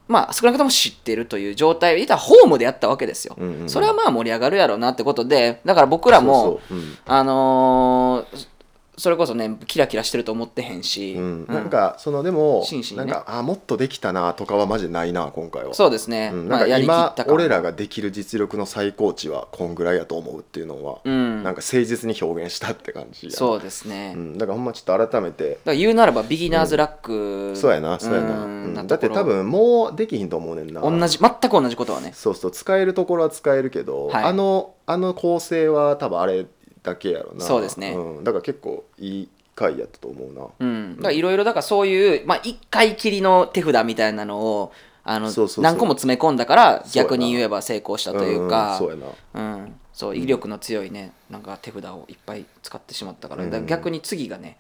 [0.08, 3.70] まあ少なくとも知ってるという状態でたらホームでやったわけですよ、うんうんうん。
[3.70, 6.78] それはまあ盛り上がるやろうなってことでだから僕らもそうそう。
[6.78, 6.98] うん。
[7.06, 8.55] あのー
[8.98, 11.46] それこそねキラキラしてると思ってへんし、うん。
[11.48, 11.54] うん。
[11.54, 12.96] なんかそのでも、ね。
[12.96, 15.74] なんかあもっとできたなとかはマジでないな今回は。
[15.74, 21.44] そうですね、うん、なんか今った感俺らができる実力の最高値はこんぐらいやと思うっていうのは、うん。
[21.44, 23.38] なんか誠実に表現したって感じやな。
[23.38, 28.72] そうですね、うん、だからほんまちょっと改めてだから言うならばビギナーズラック、そうやなそうやな,、ううん。
[28.72, 30.82] んなだって多分もうできひんと思うねんな。
[30.82, 32.12] 同じ全く同じことはね。
[32.14, 34.24] そうそう使えるところは使えるけど、はい。
[34.26, 36.46] あのあの構成は多分あれ
[36.86, 37.44] だけやろな。
[37.44, 37.92] そうですね。
[37.92, 40.48] うん、だから結構いい回やったと思うな。
[40.60, 40.96] うん。
[40.98, 44.72] だからいろいろだからそういうまあ一回きりの手札みたいなのを
[45.04, 48.76] あの何個も詰め込んだから逆に言えば成功したというか。
[48.76, 49.08] んそうやな。
[49.34, 49.76] うん。
[49.92, 53.62] そう威力の強いねなんか手札をいっぱい使ってしまったから。
[53.62, 54.58] 逆に次がね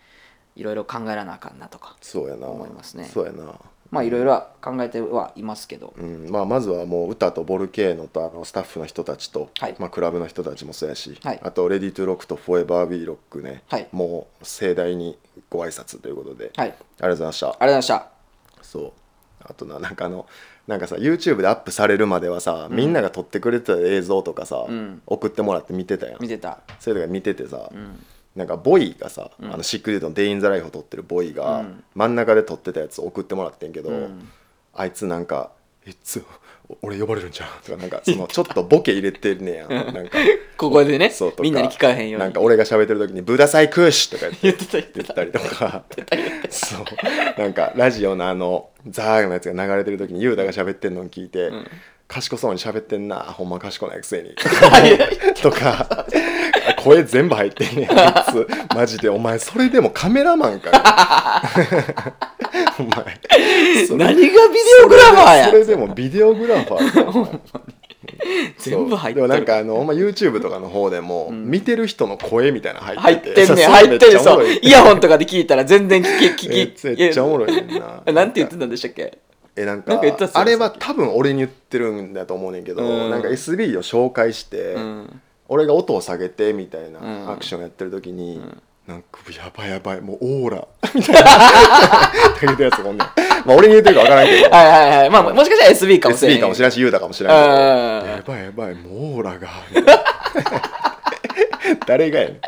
[0.55, 2.47] いろいろ考えらなあかんなとかそうやな。
[2.47, 3.05] 思いますね。
[3.05, 3.53] そうやな
[3.91, 6.29] まあいろいろは考えてはいますけど、うん。
[6.29, 9.75] まあ、まずはもう歌とボルケーノとあのスタッフの人たちと、はい。
[9.79, 11.39] まあ、クラブの人たちもそうやし、はい。
[11.43, 13.87] あと「レディ・トゥ・ロック」と「Forever We Rock ね」はい。
[13.91, 15.17] もう盛大に
[15.49, 16.69] ご挨拶ということで、はい。
[16.69, 17.47] ありありがとうございました。
[17.47, 18.07] がとうございました。
[18.61, 18.91] そう。
[19.47, 20.25] あとななんかあの
[20.67, 25.01] なんかさ YouTube でアップされるまではさ、みんなが撮ってくれてた映像とかさ、ん。
[25.05, 26.21] 送ってもらって見てたやん。
[26.21, 26.59] 見てた。
[26.79, 28.03] それとか見ててさ、ん
[28.35, 31.83] なんかボイがさ、あのシックデュートの「デイン・ザ・ライフ」を撮ってるボイが、うん。
[31.93, 34.27] 真ん中で撮ってたやつ送ってもらってんけど、ん。
[34.73, 35.51] あいつなんか
[35.87, 36.21] 「いつ
[36.81, 40.17] 俺呼ばれるんじゃん」とかなんかそのちょっとボケ入れてんねやなんか
[40.57, 42.25] ここでねそうとかみんなに聞かへんように。
[42.25, 44.65] なんか俺が喋ってる時に「ブダサイクッシュ」とか言って
[45.03, 45.85] たりとか。
[46.49, 47.39] そう。
[47.39, 51.51] なんかラジオのあのザーのやつが流れてる時にユータが喋ってんのを聞いて、
[52.07, 54.35] 賢そうに喋ってんなほんま賢ないくせに。
[55.41, 56.05] とか
[56.77, 57.91] 声全部入ってんねん。
[57.91, 58.47] あいつ。
[58.75, 59.09] マジで。
[59.09, 60.75] お前それでもカメラマンかよ。
[62.79, 62.91] お前。
[63.87, 64.29] それ何がビデ
[64.83, 65.49] オグラファーや。
[65.49, 67.03] それでもビデオグラファーか。
[67.09, 67.31] お前
[68.57, 69.27] 全部入ってる。
[69.27, 74.47] そうでもなんかあのほんま YouTube とかの方でも、見てる人の声みたいなの入入ってってんねさ入ってるそう。
[74.47, 78.01] イヤホンとかで聞いたら全然聞き聞きめっちゃおもろいねんな。
[78.05, 79.17] えなんて言ってたんでしたっけ？
[79.57, 83.09] えなんかなんか言ったっすよあれは多分俺に言ってるんだと思うねんけど、うん。
[83.09, 86.93] なんか SB を紹介して、うん俺が音を下げてみたいうん。
[86.93, 88.41] なアクションやってる時に、
[88.87, 90.67] なんかやばいやばいもうオーラ。
[90.93, 91.31] みたいな。
[92.41, 93.07] 言ってるやつがおんねん
[93.45, 94.49] まあ俺に言ってるか分からんけど。
[94.49, 95.09] はいはいはい。
[95.09, 96.71] まあもしかしたら SB かもしれ SB んかもしれん。
[96.71, 97.49] しユータかもしれんけどうん。
[97.49, 99.49] やばいやばいもうオーラが。
[101.87, 102.39] 誰がやねん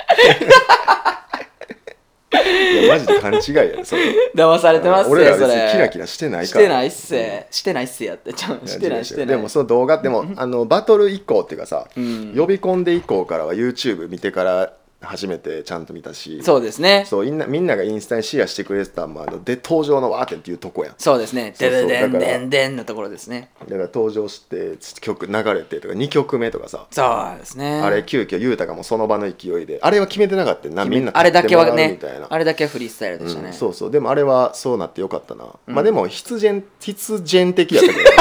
[2.33, 4.03] いやマジで勘違いやでそれ。
[4.35, 5.65] 騙されてます俺ら別それ。
[5.65, 6.65] にキラキラしてないしから。
[6.65, 8.33] てないっせしてないっせやって。
[8.33, 9.27] ちゃうしてないしてない。
[9.27, 9.97] でもその動画。
[10.01, 12.33] でも あのバトル以降っていうかさ、ん。
[12.35, 16.41] 呼び込んで以降からは YouTube 見てから初めてちゃんと見たし。
[16.41, 17.05] そうですね。
[17.07, 20.95] そうみんなみんながインスタにシェアしてくれてたのもあので登場のワーテンっていうとこやん。
[20.97, 21.53] そうですね。
[21.57, 23.51] でででんでんでんのところですね。
[23.59, 27.79] だから登場して曲流れてとか2曲目とかさ、そうですね。
[27.81, 33.49] あれ急遽裕太がもうその場の勢いであれは決めてなかったよなみんなあれだけはねあれだけはフリースタイルでしたね。
[33.49, 33.91] うんそうそう。
[33.91, 38.09] でもあれはそうなってよかったな、まあでも必然必然的やったけど、ね。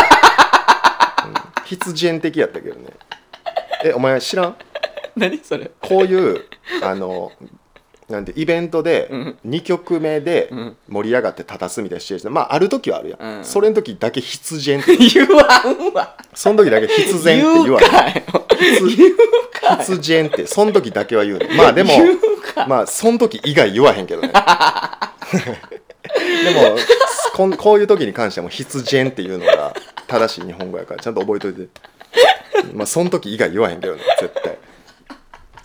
[1.27, 2.91] うん必然的やったけどね。
[3.85, 4.57] えお前知らん？
[5.17, 5.71] 何それ？
[5.81, 6.45] こういう
[6.83, 7.33] あの
[8.09, 9.39] なんてイベントでうん。
[9.47, 10.77] 2曲目でん。
[10.89, 12.35] 盛り上がって立たすみたいなシチュエーション。
[12.35, 13.45] まあある時はあるやん、うん。
[13.45, 14.81] それの時だけ必然。
[14.81, 16.17] って言わんわ。
[16.35, 18.25] その時だけ必然って言わ言うないかい
[19.81, 20.47] 必必然って。
[20.47, 22.19] その時だけは言うねまあでも言う
[22.55, 22.67] か。
[22.67, 24.29] まあその時以外言わへんけどね。
[26.45, 26.77] でも
[27.35, 29.75] こんこういう時に関してはもう必然っていうのが
[30.07, 31.69] 正しい日本語やからちゃんと覚えといて。
[32.73, 34.57] まあその時以外言わへんけどね絶対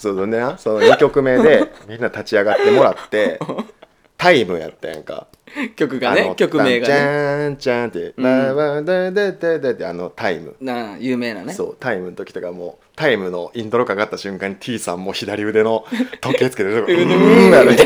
[0.02, 0.56] そうだね。
[0.58, 3.40] その2曲目でみんな立ち上がってもらって
[4.18, 5.28] タイムやったやんか
[5.76, 10.56] 曲があのね曲名がじねゃんじゃんって「バーバーダダダダ」ってあのタイム。
[10.62, 11.54] なあ有名なね。
[11.54, 15.86] そうタイムの時とかもうタイムのイントロかかった瞬間に T さんも左腕の
[16.22, 17.06] 時計つけてるうー
[17.48, 17.64] んな。
[17.64, 17.72] る。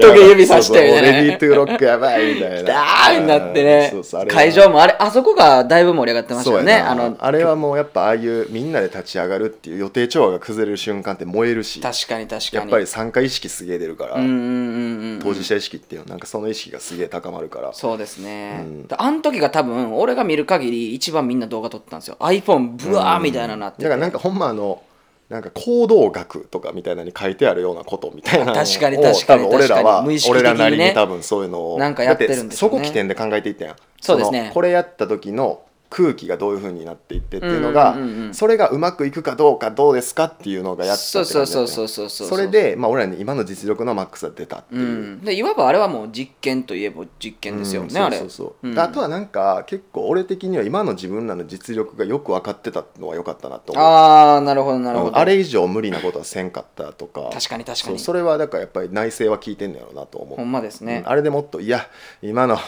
[0.00, 2.62] 時計指さしてレディートゥーロックやばいみたいな。
[2.62, 3.88] ダーになってね。
[3.92, 4.34] そうそうあれは。
[4.36, 6.72] 会場もあれあそこがだいぶ盛り上がってましたそうやな。
[6.72, 11.80] よねあのあれはもうやっぱああいうみんなで立ち上がるっていう予定調和が崩れる瞬間って燃えるし。
[11.80, 12.56] 確かに確かに。
[12.56, 15.20] やっぱり参加意識すげえ出るから、うんうんうんうん。
[15.22, 17.72] 当事者意識っていうのなんかその意識がすげえ高まるから。
[17.72, 18.86] そうですね、うん。
[18.96, 22.16] あん時が多分俺が見る限り一番みんな動画撮ってたんですよ。
[22.20, 24.82] iPhone ブワーみたいなのなってて、だからなんかほんまあの
[25.28, 32.76] なんか行動学とかみたいなのに書いてあるようなことみたいなのを確かに確かに多分俺らは俺らなりに多分そういうのをなんかやってるんでしょうね。
[32.76, 33.76] そこ起点で考えていったやん。
[34.00, 34.48] そうですね。
[34.48, 35.62] のこれやった時の
[35.94, 37.96] 空気がどういうふうになっていってっていうのが、
[38.32, 44.80] それがうまくいくかどうかどうですかっていうのがやったってそう感じだそうそうそうそうそれで、まあ、俺らに今の実力のマックスが出たっていう。
[44.80, 48.68] う、ん、でいわばあれはもう実験といえば実験ですよね、うんあれそうそうそう。
[48.70, 48.78] うん。
[48.78, 57.30] あとはなんか結構俺的には今の自分らの実力がよく分かってたのは良かったなと思うああなるほどなるほど、うんあれ以上無理なことはせんかったとか。
[57.32, 58.00] 確かに確かに。
[58.00, 61.02] それはだからやっぱり内政は聞いてんのやろうなと思う、ほんまですね。
[61.04, 61.88] うん、あれでもっといや
[62.20, 62.58] 今の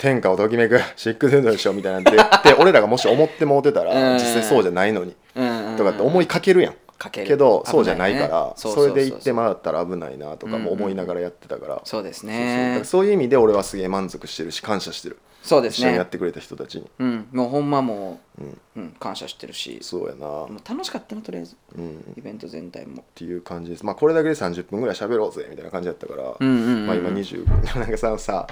[0.00, 2.12] 天下をときめくシックドゥンドでしょみたいなんて
[2.58, 3.86] 俺らがもし思ってもうてたうん。
[3.88, 5.14] ら実際そうじゃないのに。
[5.36, 5.76] うんうん。
[5.76, 7.26] とかって思いかけるやんかける。
[7.26, 11.80] けど危そうじゃないからねそれで言ってももらったら危ないなとかも思いながらやってたから。
[11.84, 12.76] そうですね。
[12.80, 15.18] らそういう意味で俺はすげえ満足してるし感謝してる。
[15.42, 15.86] そうですね。
[15.86, 16.90] 一緒にやってくれた人たちに。
[16.98, 17.26] うん。
[17.32, 18.58] もうほんまもう、うん。
[18.76, 19.78] うん、感謝してるし。
[19.80, 20.26] そうやな。
[20.26, 21.56] もう楽しかったなとりあえず。
[21.76, 23.00] うんイベント全体も。
[23.00, 23.86] っていう感じです。
[23.86, 27.46] まあこれだけで30分ぐらい喋ろうぜみたいな感じだったから、うんうんうんまあ、今20
[27.80, 28.46] なんかささ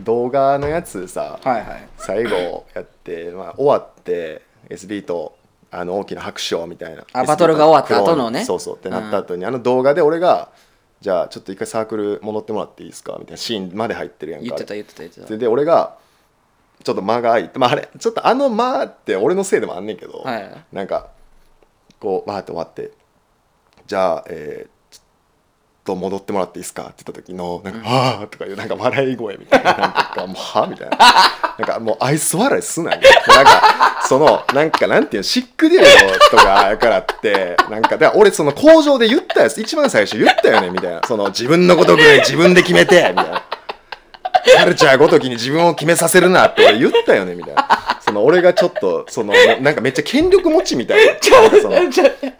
[0.00, 1.88] 動画のやつさ、はいはい。
[1.98, 5.34] 最後やって、まあ、終わって SB と
[5.70, 7.04] あの大きな拍手をみたいな。
[7.12, 8.44] あバトルが終わった後のね。
[8.44, 10.50] そうそうってなった後に、あの動画で俺が
[11.00, 14.46] じゃあちょっと一回サークル戻ってもらっていいですかみたいなシーンまで入ってるやんか。
[14.46, 15.26] 言ってた言ってた言ってた。
[15.26, 15.96] でで俺が
[16.82, 20.64] ちょっと間が空いて、まあ、あれちょっとあの間って俺のせいでもあんねんけど、はい。
[20.72, 21.08] なんか
[22.00, 22.92] こうわーって終わって
[23.86, 24.79] じゃあえー
[25.84, 26.82] と戻ってもらっていいですか？
[26.82, 29.72] って言った時のなんか「はあ」とかいうなんか笑い声みたいな。
[29.72, 30.98] なんかもう「は?」みたいな。
[31.58, 33.00] なんかもう愛想笑いすなよ。
[33.28, 41.00] なんかそのなんかなんていうのシックデュオとかやからってなんかだから俺その工場で言ったやつ一番最初言ったよねみたいな。
[41.06, 43.42] その自分のことぐらい自分で決めてみたいな。
[44.56, 47.68] カルチャーごときに自分を決めさせるなって俺言ったよねみたいな
[48.10, 51.12] その俺がちょっとそのなんかめっちゃ権力持ちみたいな。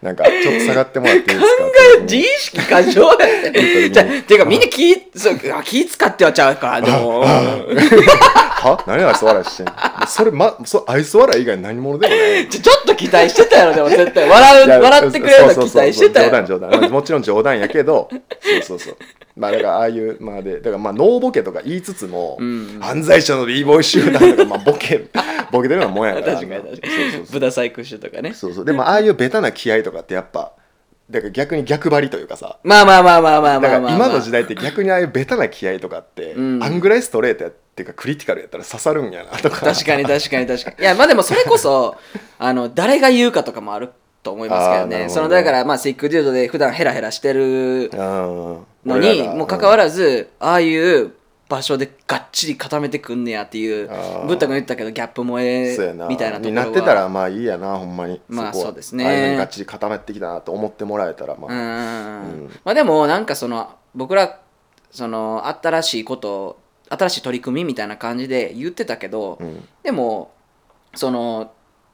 [0.01, 2.01] なんかちょっと下がってもらっていいですか？
[2.01, 3.17] 自意識過剰や。
[3.51, 7.21] ねじゃあていうかみんな気そうあ気使ってはちゃうからでも。
[7.23, 8.83] は？
[8.85, 9.65] 何愛想笑いしてん？
[9.67, 9.73] の
[10.07, 12.49] それ、ま、そ愛想笑い以外何者でもない。
[12.51, 14.27] ちょっと期待してたやろでも絶対。
[14.29, 16.45] 笑う笑ってくれるの期待してたやろ。
[16.45, 16.91] 冗談冗談。
[16.91, 18.09] もちろん冗談やけど。
[18.67, 18.97] そうそうそう
[19.35, 22.79] まあだからああいうまあでだからまあノーボケとか言いつつも、ん。
[22.79, 25.09] 犯罪者の b ボーイ集団とかまあボケ
[25.51, 26.35] ボケてるようなもんやから。
[26.35, 27.25] 確かに確かに。
[27.31, 28.33] ブダサイクシュとかね。
[28.33, 28.65] そうそう。
[28.65, 30.53] でもああいうベタな気合とかってやっぱ
[31.09, 32.57] だから逆に逆張りというかさ。
[32.63, 36.63] まあまあまあまあまあまだあまあから今の時代って逆にああいうベタな気合とかって、うん。
[36.63, 39.59] あんぐらいストレートやっていうかクリティカルやったら刺さるんやなとか。
[39.65, 40.75] 確かに確かに確かに。
[40.79, 41.95] いやまあでもそれこそ
[42.39, 43.89] あの誰が言うかとかもある
[44.23, 45.09] と思いますけどね。
[45.09, 51.13] そのだからまあセックデュードで普段ヘラヘラしてるののにもう関わらずああいう
[51.49, 54.25] 場所でがっちり固めてくんねやっていうあー。
[54.25, 55.75] ブッダ君言ったけどギャップ萌え
[56.07, 58.21] みたいなところなってたらまあいいやなほんまに。
[58.29, 59.05] まあそうですね。
[59.05, 62.43] ああいうがっちり固まってきたなと思ってもらえたらまあ、うんうんうん。
[62.43, 62.49] うん。
[62.63, 64.39] まあでもなんかその僕ら
[64.91, 69.67] その新しいこと新しい取り組みみたいな感じで言ってたけど、うん。
[69.83, 70.31] でも
[70.95, 71.51] その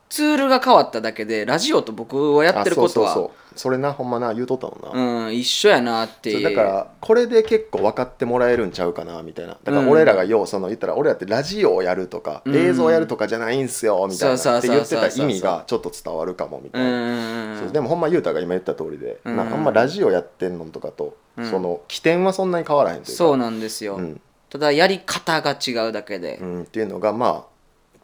[0.09, 3.59] ツールが変わっただけでラジオと僕はやってることはあそうそうそう。
[3.59, 6.31] それなほんまな言うとったもんな、うん、一緒やなって。
[6.31, 9.57] そうだからこれで結構分かってもらえるんちゃうかなみたいな。
[9.63, 12.55] だから俺らがようその言ったら俺らってラジオをやるとか、うん。
[12.55, 19.35] 映像をやるとかじゃないんすよみたいなそうって言ってた意味がちょっと伝わるかもみたういな、んそうでもほんまゆうたが今言った通りで、うん。
[19.35, 23.11] なあんまラジオやってんのとかと、うんその起点はそんなに変わらへんというか。
[23.11, 24.21] そうなんですよ、うん。
[24.49, 27.56] ただやり方が違うだけで、うん、っていうのが、まあ、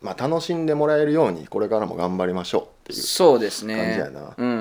[0.03, 3.75] まあ楽しんでもらえるようにこれからも頑張りましょうっていうそうですね。
[3.75, 4.33] 感じやな。
[4.35, 4.47] うん。
[4.47, 4.51] う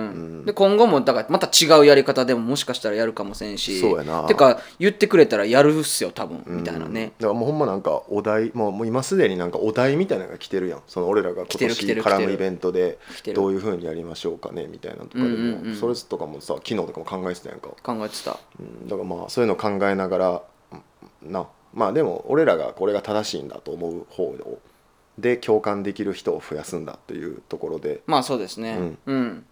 [0.43, 0.45] ん。
[0.45, 4.23] で今後もだからまた違うやり方でももしかしたらやるかもしれんしそうやな。
[4.29, 7.13] てか言ってくれたらやるっすよ多分、うんみたいなね。
[7.19, 10.83] だからもうほんまなんかお題もうもう今すでになんかお題みたいなのが来てるやん。
[10.87, 12.99] その俺らが今年絡むイベントで
[13.35, 15.31] どういうふうにやりましょうかねみたいなのとかで。
[15.31, 17.59] も、それとかもさ昨日とかも考えてたやん。
[17.59, 18.39] か、考えてた。
[18.61, 20.43] うん、だからまあそういうの考えながら
[21.25, 24.61] うんなまあでも俺らがこれが正しいんだと思う方を
[25.19, 28.03] で共感できる人を増やすんだっていうところで。
[28.07, 28.97] まあそうですね。
[29.07, 29.45] うん、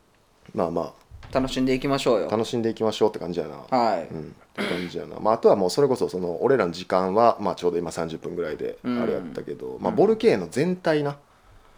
[0.55, 0.95] まあま
[1.33, 2.31] 楽しんでいきましょうあよ。
[2.31, 3.77] 楽しんでいきましょうって感じやな。
[3.77, 9.03] はい、うん、って感じやな、まあ、あとはもうそれこそその俺らの時間は、まあ、ちょうど今30分ぐらいでうん。
[9.03, 11.17] あれやったけど、まあ、ボルケーノ全体な。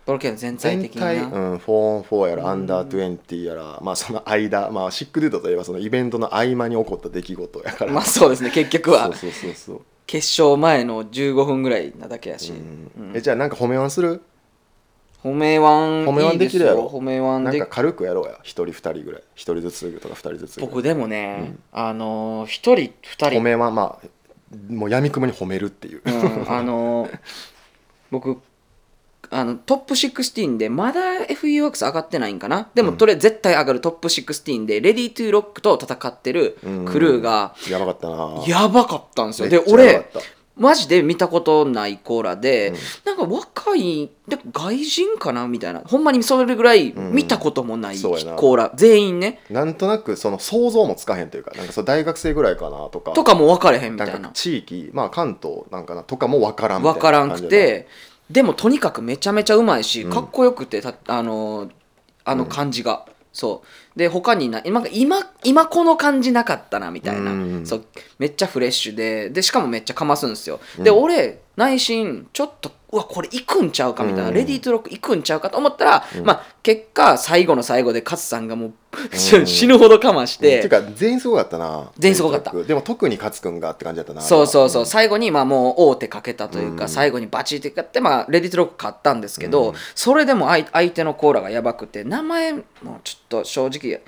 [0.07, 1.07] ボルケーノ全体全的にな。
[1.07, 9.05] 体、うん、4on4 やらアンダー20やら、まあその間、まあ、シックデュードといえばそのイベントの合間に起こった出来事やから、まあそうですね結局は。
[9.05, 13.12] そうそうそうそう、決勝前の15分ぐらいなだけやし、うん。
[13.15, 14.23] えじゃあなんか褒めワンする？
[15.23, 16.88] 褒めワン褒めできるやろ。
[16.88, 17.51] 褒めワンで。
[17.51, 18.33] なんか軽くやろうや。
[18.33, 19.23] 1人2人ぐらい。
[19.37, 20.71] 1人ずつとか2人ずつぐらい。
[20.71, 23.38] 僕でもね、あのー、一人二人。
[23.38, 24.07] 褒めワンまあ
[24.69, 27.19] もうやみくもに褒めるっていう、うん、あのー
[28.11, 28.43] 僕
[29.33, 32.68] あのトップ16でまだ FEWORKS 上がってないんかな？
[32.75, 38.45] でもとりあえず絶対上がるトップ16で Ready to Rock と戦ってるクルーがやばかったな。
[38.47, 39.49] やばかったんですよ。
[39.49, 40.07] で俺
[40.55, 42.77] マジで見たことないコーラで、うん。
[43.07, 45.81] なんか若いで外人かなみたいな。
[45.81, 47.12] ほんまにそれぐらいん。
[47.12, 48.33] 見たこともないそうやな。
[48.35, 48.71] コーラ。
[48.75, 49.40] 全員ね。
[49.49, 53.12] なんとなくその想像もつかへんというかなんかそう大学生ぐらいかなとか。
[53.12, 54.12] とかも分かれへんみたな。
[54.12, 56.95] いんなか地域まあ関東なんかなとかも分からんみたいな。
[56.97, 57.88] 分からんくて
[58.33, 60.11] でもとにかくめちゃめちゃうまいしうん。
[60.11, 61.71] かっこよくてたあの
[62.25, 63.62] あの感じが、そ
[63.95, 63.99] う。
[63.99, 67.85] で他にな今今今この感じなかったなみたいな、うんそう。
[68.18, 70.85] めっちゃフレッシュででしかもめっちゃかますんですよ、うん。
[70.85, 74.35] で俺内心ちょっとうわこれ行くんちゃうかみたいな、うん。
[74.35, 76.24] レディートロック行くんちゃうかと思ったら、うん。
[76.26, 78.72] まあ結果最後の最後で勝さんがもう、
[79.38, 79.46] うん。
[79.46, 82.52] 死ぬほどかましで、て、ていうか全員すごかったな全員すごかった。
[82.52, 84.20] でも特に勝君がって感じだったな。
[84.20, 84.87] そうそうそう、ん。
[84.87, 86.88] 最後にまあもう王手かけたというか、うん。
[86.90, 89.74] 最後にバチってやって、まあ、レディートロック勝ったんですけど、うん。
[89.94, 92.62] それでも相相手のコーラがやばくて名前も
[93.05, 94.02] ちょっと正直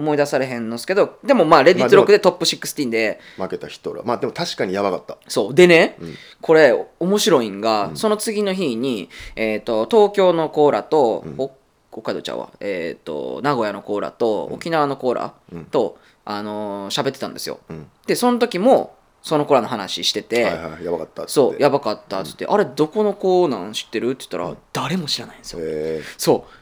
[0.00, 4.02] 思い出されへんのですけどでもまあレディートロックでトップ16で負けた人ら。
[4.04, 5.18] まあでも確かにやばかった。
[5.28, 5.54] そう。
[5.54, 6.14] でね、うん。
[6.40, 11.34] これ面白いんが、その次の日に、えー、と東京のコーラと、うん。
[11.38, 11.52] お
[11.92, 15.64] 北海道ちゃうわ、えー、と名古屋のコーラと、沖縄のコーラうん。
[15.66, 17.60] と、あのー喋ってたんですよ。
[17.68, 17.86] うん。
[18.06, 21.32] でその時もそのコーラの話してて、はいはいやばかったっつって。
[21.32, 24.10] そうやばかったっつって、あれどこの子なん知ってる？
[24.10, 26.59] って言ったら、誰も知らないんですよ、えそう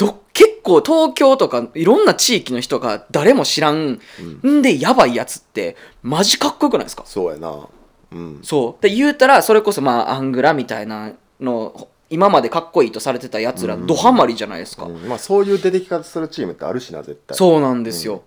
[0.00, 4.00] ど結構東京とかいろんな地域の人が誰も知らん、
[4.46, 4.62] ん。
[4.62, 7.02] でやばいやつってマジかっこよくないですか？
[7.06, 7.68] そうやな。
[8.12, 8.40] うん。
[8.42, 8.82] そう。
[8.82, 14.96] で言うたらそれこそまあアングラみたいなの今までかっこいいとされてたやつらドハマりじゃないですか、うん。
[15.06, 17.36] まあそういう出てき方するチームってあるしな絶対。
[17.36, 18.22] そうなんですよ、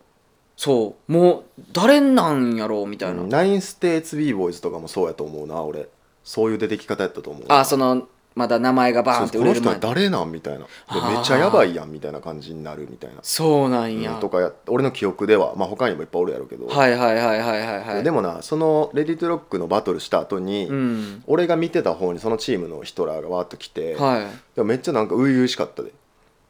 [0.56, 1.12] そう。
[1.12, 3.30] もう誰なんやろうみたいな、うん。
[3.30, 5.90] ナインステーツ b ボーイズとかもそうやと思うな俺。
[6.24, 7.48] そういう出てき方やったと思う。
[7.48, 10.60] なあそのまだ名前がバーンってそうこの人は売れる前誰なんみたいな。
[10.60, 10.66] で
[11.16, 18.04] めっちゃやばいやんみたいな感じになるみたいな、そうなんや、うんとかや俺の記憶ではまあ他にもいっぱいおるやろうけど、はいはいはいはいはいはい。
[18.04, 21.24] でもなその Ready to Rock のバトルした後に、うん。
[21.28, 24.56] 俺が見てた方にそのチームの人らがわーっと来て、はい。
[24.56, 25.92] でもめっちゃなんか初々しかったで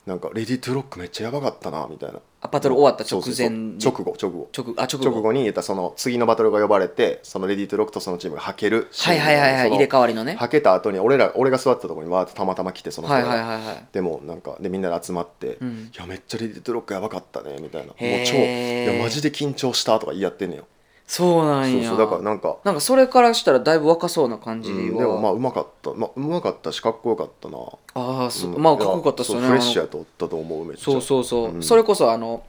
[0.06, 2.20] なんか Ready to Rock めっちゃやばかったなみたいな。
[2.42, 3.78] あバトル終わった直前に？
[3.82, 4.50] 直後直後。
[4.54, 5.10] 直あ直後。
[5.10, 8.90] 直後に言ったその次のバトルが呼ばれてその Ready to Rock とそのチームがはける。
[8.92, 9.70] はいはいはいはい。
[9.70, 10.36] 入れ替わりのね。
[10.36, 13.88] はけた後に俺ら俺が座ってたところにわーってたまたま来てその人はいが、はいはいはい。
[13.94, 15.92] でもなんかでみんなで集まって「うん。
[15.96, 20.66] いやめっちゃレディ・トゥ・ロックやばかったね」みたいな「もう超いやマジで緊張した」とか言い合ってんねんよ
[21.14, 21.90] そうなんや。
[21.90, 22.06] そうそう。
[22.06, 25.94] だからなんかなんかそれからしたらだいぶ若そうな感じは、うんでもまあうまかった。
[25.94, 27.58] まあうまかったしかっこよかったな。
[27.94, 29.48] ああそ、うんまあかっこよかったっすよね。
[29.48, 30.84] フレッシュやとったと思うめっちゃ。
[30.86, 31.62] そうそうそう、うん。
[31.62, 32.44] それこそあの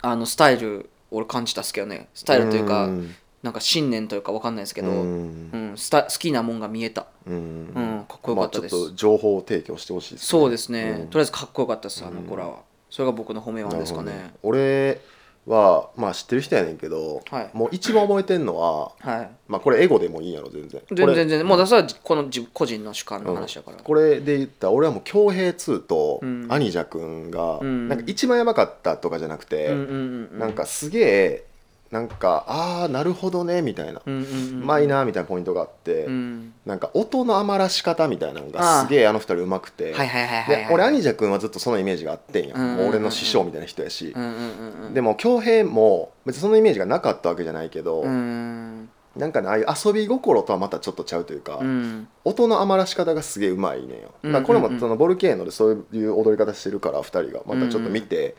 [0.00, 2.08] あのスタイル俺感じたっすけどね。
[2.14, 3.14] スタイルというか、うん。
[3.42, 7.06] なんか信念というかわかんないですけど、ううんんスタ好きなもんが見えた。
[7.26, 7.34] うん。
[7.34, 8.74] うんかっこよかったです。
[8.74, 10.26] まあ、ちょっと情報提供してほしいですね。
[10.26, 11.08] そうですね、うん。
[11.08, 14.32] とりあえずかっこよかったですあの子らは、それが僕の褒めワンですかね。
[14.42, 15.00] 俺
[15.46, 17.50] はまあ知ってる人やねんけど、はい。
[17.52, 19.30] もう一番覚えてんのははい。
[19.48, 20.82] まあこれエゴでもいいんやろ全然。
[20.90, 21.46] 全然全然。
[21.46, 26.46] もうだからそれはこの自個人の主観の話だから、これで言ったら俺はもう恭平2とうん。
[26.50, 27.88] アニジャ君がうん。
[27.88, 30.38] なんか一番やばかったとかじゃなくて、うんうんうんうん。
[30.38, 31.44] なんかすげえ
[31.90, 34.26] なんかああなるほどねみたいな、うんうんう
[34.58, 36.52] んうまいなみたいなポイントがあって、うん。
[36.64, 39.94] なんか音の余らし方みたいなのがすげえあの二人うまくて、
[40.70, 44.12] 俺アニジャ君はずっとそのイメージがあってんや、うんうんうんもう俺の師匠みたいな人やし。
[44.14, 44.94] う、んうんうんうん。
[44.94, 48.88] でも恭平も別にそのイメージがなかったわけじゃないけど、うん。
[49.16, 52.08] なんかねああいう遊び心とはまたちょっとちゃうというか、うん。
[52.24, 54.42] 音の余らし方がすげえうまいねんよ。
[54.44, 54.74] これうんうん。
[54.74, 58.36] もそのボルケーノでそういう踊り方してるから2人がまたちょっと見て、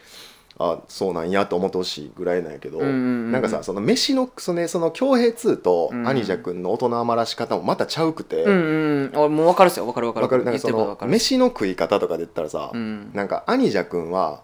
[0.63, 6.07] あそうなんやと思ってほしいぐらいなんやけど、うんうんうんなんかさその飯のそのねその恭平2とうん。
[6.07, 8.57] アニジャ君の音の余らし方もまたちゃうくて、うんう
[9.05, 9.85] ん俺もう分かるっすよ。
[9.85, 10.23] 分かる分かる。
[10.23, 10.43] わかる。
[10.43, 11.11] なんかその分かる。
[11.11, 13.11] 飯の食い方とかで言ったらさ、うん。
[13.13, 14.43] なんかアニジャ君は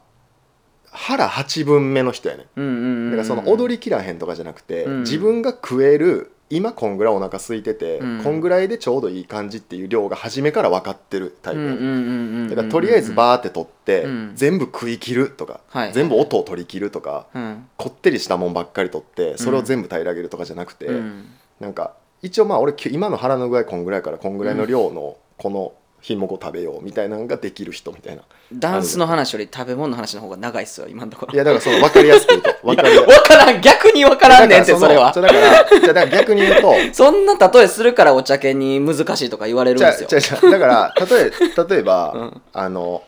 [0.92, 2.48] 腹8分目の人やねん。
[2.56, 5.00] うんうんうんだからその踊りきらへんとかじゃなくて、うん。
[5.02, 8.24] 自分が食える今こんぐらいお腹空いてて、うん。
[8.24, 12.48] こんぐらいでちょうどいい感じっていう量が初めから分かってるタイプ。
[12.50, 14.32] だからとりあえずバーって取って、うん。
[14.36, 17.68] 全部食い切るとか、はい全部音を取り切るとか、うん。
[17.76, 21.26] こってりしたもんばっかり取ってそれを全部平らげるとかじゃなくて、うん。
[21.60, 25.74] なんか一応まあ俺き今の腹の具合こんぐらいからこんぐらいの量のこの
[26.08, 28.22] 品目を食べようみたいなのができる人みたいな。
[28.54, 31.34] ダンスの話より食べ物の話の方が長いっすよ今のところ。
[31.34, 33.62] いやだからその分かりやすく言うと分かりやす分からん。
[33.62, 35.14] 逆に分からんねんってそれは。
[35.14, 40.08] のだからじゃあだから逆に言うとそんな例えするからお茶犬に難しいとか言われるんですよ。
[40.10, 41.32] じゃあじゃあだから例え
[41.70, 42.42] 例えば、うん。
[42.54, 43.04] あの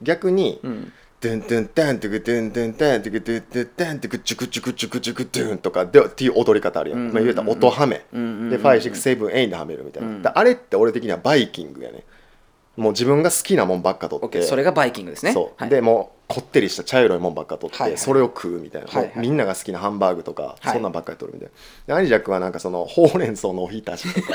[0.00, 0.92] 逆に、うん。
[1.24, 12.04] ドゥンドゥンタントゥクドゥンドゥンタントゥクドゥンドゥンタントゥクチュクチュクチュクチュクドゥンとかでっていう踊り方あるやん、言うたら音はめ、で567 8ではめるみたいな、あれって俺的にはバイキングやね
[12.76, 14.42] もう自分が好きなもんばっか取って。
[14.42, 15.32] それがバイキングですね。
[15.32, 15.70] そう、はい。
[15.70, 17.98] でもうこってりした茶色いもんばっか取って、はいはい。
[17.98, 19.12] それを食うみたいな、はいはい。
[19.16, 20.72] みんなが好きなハンバーグとか、はい。
[20.72, 21.52] そんなんばっかり取るみたい
[21.86, 21.94] な。
[21.94, 24.28] でアニジャックはなんかそのほうれん草のおひたしとか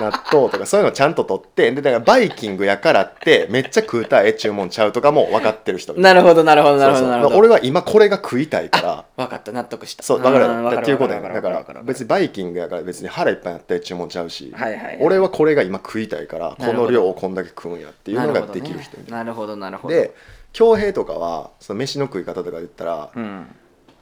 [0.00, 7.36] 納豆とかそういうのちゃんと取ってでだからバイキングやからってめっちゃ食うたらええもんちゃうとかも分かってる人なるほどなるほどなるほどなるほど。
[7.36, 9.04] 俺は今これが食いたいから。
[9.16, 10.02] 分かった納得した。
[10.02, 14.98] そうだからん分っていうことや分だから別にバイキングやから別に腹いっぱいになったら注文ちゃうし、はいはいはい。
[15.00, 19.18] 俺はこれが今食いたいからこの量をこんだけ食うんやっていうのができる人な。
[19.18, 19.94] なるほどねなるほど。
[19.94, 20.14] で
[20.52, 23.46] 恭平とかはその飯の食い方とかで言ったら、うん。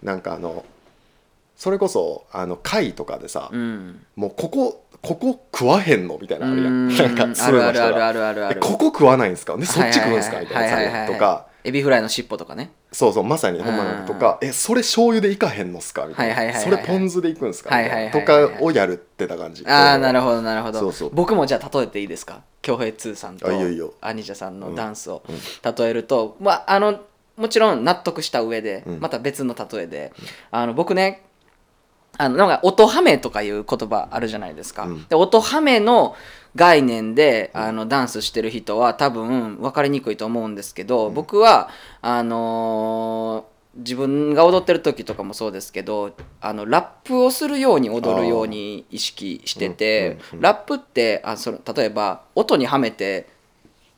[0.02, 0.64] なんかあの
[1.56, 4.04] それこそあの貝とかでさ、うん。
[4.16, 6.18] もうここここ食わへんの？
[6.20, 6.96] みたいなのあるやうんん。
[6.96, 8.56] なんかあるあるあるあがるあるある。
[8.58, 9.56] えここ食わないんですか？
[9.56, 10.40] でそっち食うんですか？
[10.40, 11.48] みたいなとか。
[11.66, 12.72] エビフライの尻尾とかね。
[12.92, 14.12] そうそうまさにほんまなんか。
[14.12, 16.06] とかえそれ醤油でいかへんのっすか？
[16.06, 16.58] みたいな。
[16.60, 17.70] それポン酢でいくんですか？
[18.12, 19.64] とかをやるってた感じ。
[19.66, 20.80] ああなるほほどなるほど。
[20.80, 21.10] そうそう。
[21.12, 22.42] 僕もじゃあ例えていいですか？
[22.60, 23.46] 恭平2さんと
[24.00, 25.74] アニジャさんのダンスをうん。
[25.74, 27.00] 例えると、まああの
[27.36, 29.00] もちろん納得した上で、うん。
[29.00, 30.12] また別の例えで、
[30.50, 31.24] あの僕ね
[32.16, 35.06] あのなんか音ハメとかいう言葉あるじゃないですか、うん。
[35.08, 36.14] で音ハメの
[36.54, 41.68] 概念であのダンスしてる人は多分分かりにくいと思うんですけど、僕は
[42.00, 53.28] あのー自分が踊ってる時とかもそうですけどあのラップをするように踊るように意識してて、うんうんうんラップってあその例えば音にはめて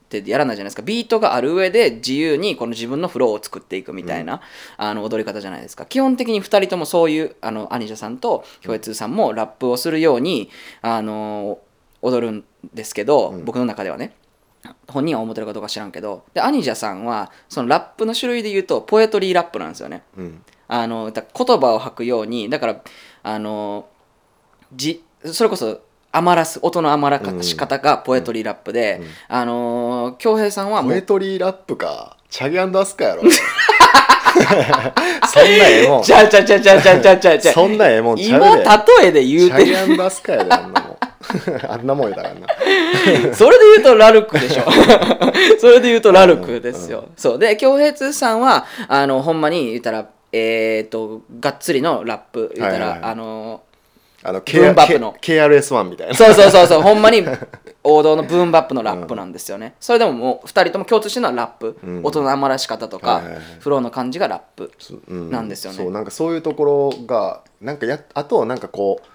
[0.06, 0.82] ってやらないじゃないですか。
[0.82, 4.40] ビートがある上で自由にこの自分のフローを作っていくみたいな、
[4.76, 5.84] あの踊り方じゃないですか。
[5.84, 10.48] 基本的に2人ともそういうあのアニジャさんとヒョエツーさんもラップをするように
[10.80, 11.58] あの
[12.02, 13.44] 踊るんですけど、うん。
[13.44, 14.14] 僕の中ではね。
[14.88, 16.24] 本人は思ってるかどうか知らんけど。
[16.34, 20.02] でアニジャさんはそのラップの種類で言うとポエトリーラップなんですよね。
[20.16, 20.42] うん。
[20.68, 22.82] あのだ言葉を吐くようにだから
[23.22, 23.88] あの
[24.74, 25.80] じそれこそ
[26.12, 29.06] 余らす音の余らかし方がポエトリーラップで、うん。
[29.28, 32.16] あのー恭平さんはポエトリーラップか。
[32.30, 33.22] チャギアンドアスカやろ。
[34.36, 36.02] そんなええもん。
[36.02, 37.18] ちゃうちゃうちゃうちゃうちゃうちゃう。
[37.18, 38.64] ちゃうちゃうそんなええもんちゃ今うで。
[39.02, 40.96] 例えで言うチャギてアンドアスカやであんなもん。
[41.68, 43.34] あんなもんやだからな。
[43.34, 44.64] それで言うとラルクでしょ。
[45.60, 47.38] それで言うとラルクですよ、そう。
[47.38, 53.10] で恭平通さんはあのほんまに言ったらえっ、とがっつりのラップ言ったら、はいはいはい。
[53.12, 53.62] あの
[54.28, 55.14] あのブーンバップの。
[55.20, 56.14] K- KRS-1 みたいな。
[56.14, 56.82] そうそうそうそう。
[56.82, 57.24] ほんまに
[57.84, 62.00] 王道のブーンバップのラップなんですよね、それでももう2人とも共通してるのはラップ、うん。
[62.02, 63.42] 音の余らし方とか、はいはいはい。
[63.60, 64.72] フローの感じがラップ
[65.08, 65.30] うん。
[65.30, 65.78] なんですよね。
[65.78, 69.06] そうなんかそういうところがなんかやあとなんかこう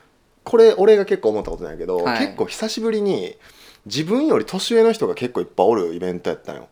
[0.43, 2.19] これ俺が結構思ったことないけど、はい。
[2.19, 3.35] 結構久しぶりに
[3.85, 6.67] 自分より年上の人が結構いっぱいおるイベントやったのよ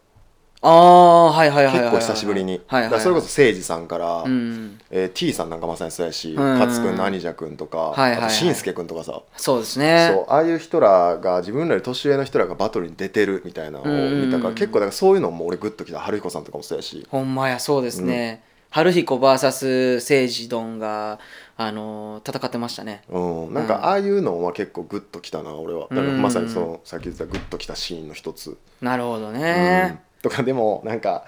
[0.62, 4.78] ああはいはいはい結構久しぶりに、それこそ誠司さんから、うん。
[4.91, 6.60] えー T さんなんかまさにそうやし、うん。
[6.60, 8.24] 勝君の兄者君とか、はいはいはい。
[8.24, 10.10] あとしんすけ君とかさ、そうですね。
[10.14, 15.99] そうああいう人らが自分らより年上の人らがバトルに出てるみたいなのを見たから、うん結構だからそういうのも俺グッときた。
[15.99, 17.07] 春彦さんとかもそうやし。
[17.10, 21.20] ほんまやそうですね、春彦 VS 政治ドンが、
[21.55, 23.01] あのー戦ってましたね。
[23.10, 23.18] う
[23.49, 23.68] ん、なんうん。
[23.70, 25.88] かああいうのは結構グッときたな俺は。
[25.89, 29.34] だからうんまさにそのさっき言ってたグッときたシーンの一つ、なるほどうん。
[29.36, 31.26] ね、とかでもなんか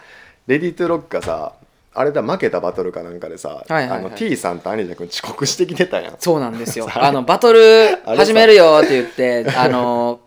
[0.47, 1.53] レディートゥロックがさ
[1.93, 3.99] あれだ負けたバトルかなんかでさ、はいはいはい。
[3.99, 6.15] あの T さんと兄者君遅刻してきてたやん。
[6.19, 6.87] そうなんですよ。
[6.93, 7.11] あ。
[7.11, 10.21] のバトル始めるよって言ってあの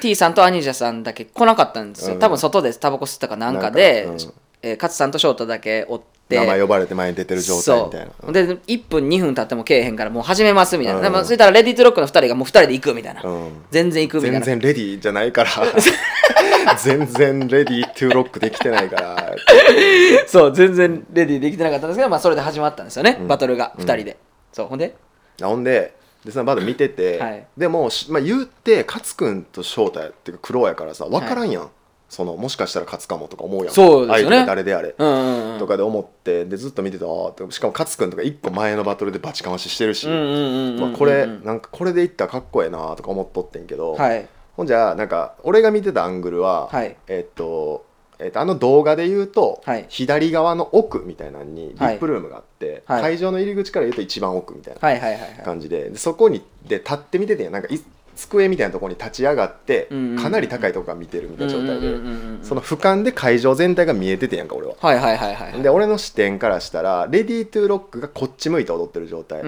[0.00, 2.20] T さんとアニジャさんだけ来なかったんですよ、うん。
[2.20, 4.18] 多分外でタバコ吸ったかなんかでうん
[4.62, 8.12] えー勝さんと翔太だけおって名前呼ばれて前に出てる状態みたいな。
[8.22, 8.32] そう。
[8.32, 11.04] で1分2分経っても来えへんからもう始めますみたいな、うん。
[11.04, 13.64] でもそしたらレディートゥロックの2人がもう2人で行くみたいな、うん。
[13.70, 15.50] 全然行くみたい全な然レディーじゃないから。
[16.78, 19.36] 全然レディートゥーロックできてないから。
[20.28, 23.28] そう全然レディーできてなかったんですけど、まあ、それで始まったんですよね、うん。
[23.28, 23.84] バトルがうん。
[23.84, 24.16] 2人で、
[24.52, 24.94] そうほんで？
[25.42, 25.94] ほんで
[26.24, 27.46] でそのバトル見てて、はい。
[27.56, 31.70] でも、しまあ、言って勝君と翔太っていうか黒やからさ分からんやん、
[32.10, 33.74] そのもしかしたら勝つかもとか思うやん。
[33.74, 34.36] そうですよね。
[34.36, 35.58] 相手が誰であれ、うんうんうん。
[35.60, 37.04] とかで思ってでずっと見てた
[37.50, 44.28] しかも勝君とか一個前のバトルでバチかまししてるし、これなんかこれでいったらかっこええなとか思っとってんけど、はい。
[44.56, 46.96] ほんじゃなんか俺が見てたアングルは、はい。
[47.06, 47.86] えっと
[48.18, 49.86] えっとあの動画で言うと、はい。
[49.88, 51.94] 左側の奥みたいなのにリはい。
[51.94, 53.02] ップルームがあって、はい。
[53.02, 55.30] 会場の入り口から言うと一番奥みたいなはいはいはいはい。
[55.44, 55.90] 感じで。
[55.90, 57.80] でそこにで立って見ててなんかい
[58.28, 59.88] 机みたいなところに立ち上がって、
[60.20, 61.96] かなり高いとこから見てるみたいな状態で、
[62.42, 64.74] その俯瞰で会場全体が見えててんやんか俺は。
[64.78, 69.42] はいはいはいはいで俺の視点からしたらレディートゥーロックがこっち向いて踊ってる状態、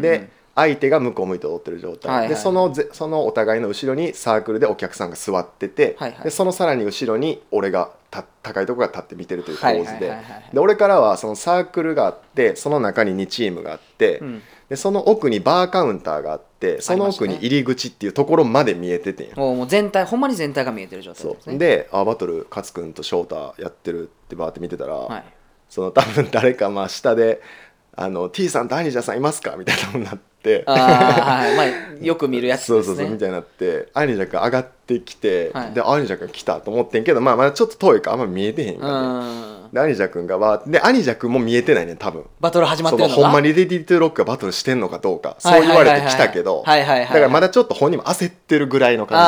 [0.00, 6.24] で相手が向こう向いて踊ってる状態、はいはいでそのぜそのお互いの後ろにサークルでお客さんが座ってて、はいはい。
[6.24, 10.32] でそのさらに後ろに俺がた高いところが立って見てるという構図で,、はいはいはいはい。
[10.32, 14.42] はいで俺からはそのサークルがあってその中に2チームがあって、うん。
[14.68, 19.34] でその奥にバーカウンターがあってってその奥に入り口っていうところまで見えててんや。
[19.36, 21.56] もうもう全体ほんまに全体が見えてる状態そですね。
[21.56, 21.58] う。
[21.58, 25.24] であバトル勝君と翔太やってるってバーって見てたら、はい。
[25.70, 27.40] その多分誰かまあ下で
[27.96, 30.18] 「あの T さんとアニジャさんいますか?」みたいなのになっ
[30.66, 32.96] はいまあよく見るやつそうですね。
[32.96, 35.72] そうそうみたいになってアニジャ君上がってきて、はい。
[35.72, 39.70] でアニジャ君来たと思ってんけど、まあ、まだちょっと遠いからあんま見えてへんうからね、ん。
[39.72, 42.24] でアニジャ君がわーってでアニジャ君も見えてないねん多分。
[42.40, 49.22] バトル始まっそてるのほんまにレディートゥーロックがバトルしてんのかどうかそう言われてきたけどはいはいはいだからまだちょっと本人も焦ってるぐらいのあ感あ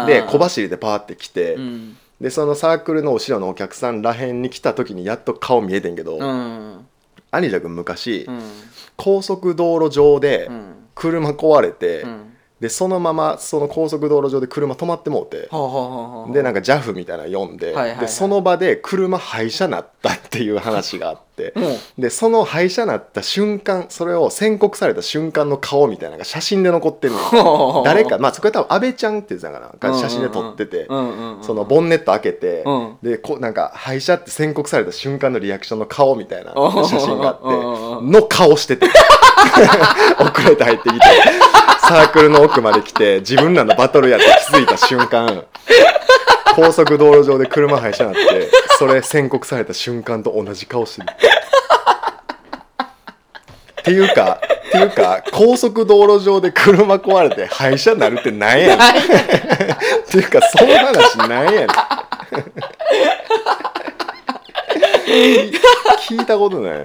[0.00, 1.96] ああじで小走りでパーって来て、うん。
[2.20, 6.86] でそのサークルの後ろのお客さんらへんに来た時にやっと顔見えてんけど、うん
[7.34, 8.40] アニジャ君昔、うん。
[8.96, 10.74] 高速道路上でうん。
[10.94, 12.33] 車壊れて、うん
[12.64, 15.50] でそのままその高速道路上で車止まってもうて、
[16.32, 18.00] でなんか JAF みたいなの読んで,、はいはいはい。
[18.00, 27.82] でその場で車廃車なったっていう話があって、もうでその廃車なった瞬間それを宣告された瞬間の顔みたいなのが写真で残ってるのよ。
[27.84, 32.96] 誰かまあそこは多分安倍ちゃんって言ってたかなが写真で撮ってて、うんうんうんそのボンネット開けて、うん。
[33.02, 38.86] でこうなんか廃車って宣告された瞬間のリアクションの顔みたいなうん写真があってうんの顔してて
[40.18, 41.00] 遅れて入ってきて
[41.88, 45.44] サークルの奥まで来て自分らのバトルやって気づいた瞬間
[46.54, 51.08] 高速道路上で車廃車になってそれ宣告された瞬間と同じ顔してる。
[53.80, 58.78] っていうかっていうか高速道路上で車壊れて廃車になるってなんやねん。
[58.78, 58.80] っ
[60.10, 61.68] ていうかその話なんやねん
[66.08, 66.84] 聞いたことない。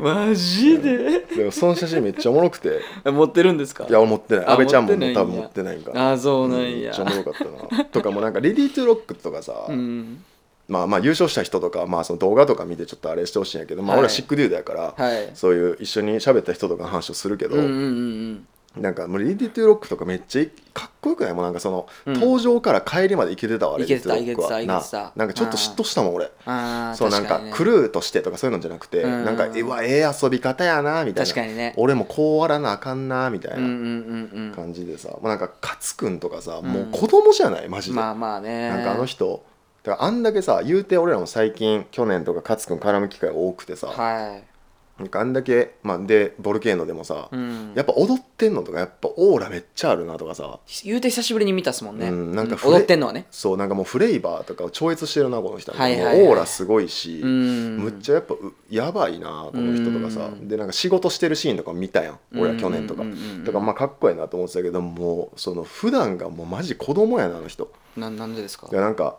[0.00, 1.20] マジで？
[1.20, 2.80] でもその写真めっちゃおもろくて。
[3.04, 3.86] 持ってるんですか？
[3.88, 4.46] いや持ってない。
[4.46, 6.66] あ安倍ちゃんも多分持ってないんかあそうなんや。
[6.68, 7.34] めっちゃおもろかっ
[7.70, 7.84] たな。
[7.86, 10.24] とかもなんか「レディートゥーロック」とかさ、うん。
[10.68, 15.30] まあまあ優勝した人とか、まあ、その動画とか見てちょっとあれしてほしいんやけど、まあはい俺はシックデュードやから、はい。
[15.34, 21.32] そういう一緒に喋った人とかの話をするけど、うんうんうんなんかもうレディートゥーロックとかめっちゃいかっこよくない？
[21.32, 22.14] もうなんかその、うん。
[22.14, 25.02] 登場から帰りまでいけてたわいけてたレディートゥーロックは。
[25.02, 26.26] ななんかちょっと嫉妬したもん俺。
[26.44, 29.24] ああそうなんかクルーとしてとかそういうのじゃなくて、うん。
[29.24, 31.30] なんかえわええ遊び方やなみたいな。
[31.30, 31.74] 確かにね。
[31.76, 36.64] 俺もこうあらなあかんなみたいなうんうんうん感じでさ、もうなんか勝君とかさ、ん。
[36.64, 37.68] もう子供じゃない？
[37.68, 38.70] マジで、うんまあまあね。
[38.70, 39.44] なんかあの人
[39.84, 44.38] だからあんだけさ言うて俺らも最近去年とか勝君絡む機会多くてさ、は
[44.98, 50.60] なんかあんだけ、まあ、でボルケーノでもさ、い、うん、やっぱ踊ってんのとかやっぱオーラめっちゃあるなとかさ。
[50.84, 53.26] 言うて久しぶりに見たっすもんね、うんなんか踊ってんのはね。
[53.32, 57.78] そうなんかもうフレイバーとかを超越してるなこの人、はいはいオーラすごいし、うん。
[57.78, 60.46] むっちゃやっぱうやばいなこの人とかさ、うん。
[60.46, 63.44] でなんか仕事してるシーンとか見たやん俺は去年とか、うんうんうんうん。
[63.44, 67.72] だからまあかっこいいなと思ってたけどもうその普段がもうマジ子供やなあの人。
[67.96, 68.68] ななんでですか？
[68.70, 69.18] いやなんか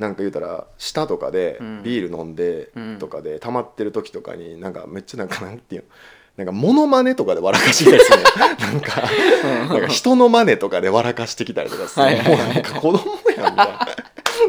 [0.00, 1.82] なんか言うたら舌とかでうん。
[1.84, 2.98] ビール飲んでうん。
[2.98, 5.88] とかで溜まってる時とかになんかめっちゃなんかなんていうの？
[6.36, 8.24] なんかモノマネとかで笑かしてきたりするの
[8.72, 9.02] なんか
[9.74, 12.14] なんか人のマネとかで笑かしてきたりとかすもうな
[12.58, 12.98] んか子供
[13.36, 13.88] やんみたいな。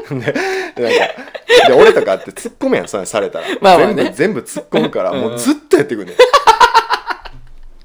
[0.09, 0.33] で
[0.75, 3.95] でなんかで俺とかって突っ込むやんそれされたら、 まあまあね。
[3.95, 6.17] 全部全部突っ込むからもうずっとやってくんねん。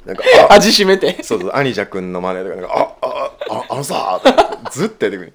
[0.07, 1.21] なんかあ味しめて。
[1.25, 4.21] そうそう、アニジャ君の真似とか、なんか、あ、あ、あ、あのさ、
[4.71, 5.33] ずっとやってくる。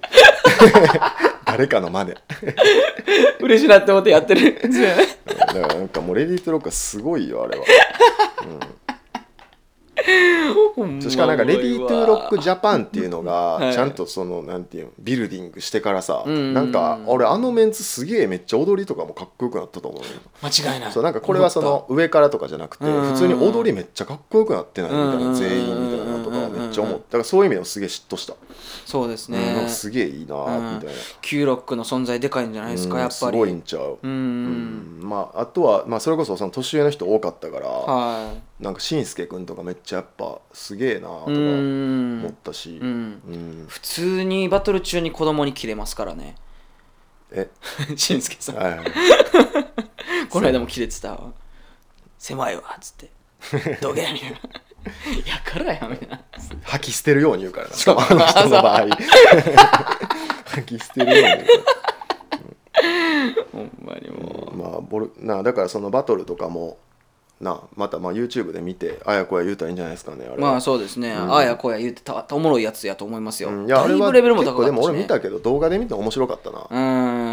[1.52, 2.14] 誰かの真似。
[3.40, 4.54] 嬉しいなって思ってやってる。
[5.26, 7.64] だからなんかもうレディートロックはすごいよ、あれは。
[11.00, 13.66] しかもなんか Ready to Rock ジャパンっていうのはい。
[13.66, 16.54] がちゃんとそのなんていうのビルディングしてからさうん。
[16.54, 20.02] なんか俺あのメンツすげえめっちゃ踊りとかもかっこよくなったと思う
[20.42, 20.92] 間違いない。
[20.92, 23.12] そうなんかこれはその上からとかじゃなくてうん。
[23.12, 25.32] 普通に踊りめっちゃかっこよくなってないみたいうん。
[25.32, 26.94] な全員みたいなのとかめっちゃ思う。
[26.94, 28.34] だからそういう意味でもすげえ嫉妬した。
[28.86, 30.94] そうですうんすげえいいなーみたいな。
[31.20, 33.16] キューロックの存在でかいんじゃないですか、うんやっぱり。
[33.16, 33.98] すごいんちゃう。
[34.02, 42.78] ううんんまああとはまあそれこそその年上の人多かったからはなんかしんすけくんとかめっちゃやっぱすげえなーとか思ったし。
[42.80, 43.22] うん。
[43.28, 43.64] うん。
[43.68, 46.36] 普通にバトル中に子供に切れますからね。
[47.32, 47.48] え？
[47.96, 48.56] しんすけさん。
[48.56, 48.86] はいはい。
[50.28, 51.32] この間も切れてたわ。
[52.18, 53.10] 狭いわっつって。
[53.80, 54.38] どげみたいな
[55.26, 56.20] やからやみたいな。
[56.62, 57.74] 吐き捨てるように言うからな。
[57.74, 58.86] しかもあの人の場合。
[60.46, 61.82] 吐き捨てるように言うから。
[63.52, 66.78] ほんまにもう、まあボルなだからそのバトルとかも
[67.40, 70.52] なまたまあ YouTube で見てあやこや言うたらいいんじゃないですかねあれは。
[70.52, 71.32] まあそうですね、うん。
[71.32, 73.66] ああやこうや言ってたおもろいやつやと思いますよ、うん。
[73.66, 76.66] いやあだいれはぶレベルも高かったし、ね、俺見たけど動画で見て面白かったな。
[76.70, 76.76] う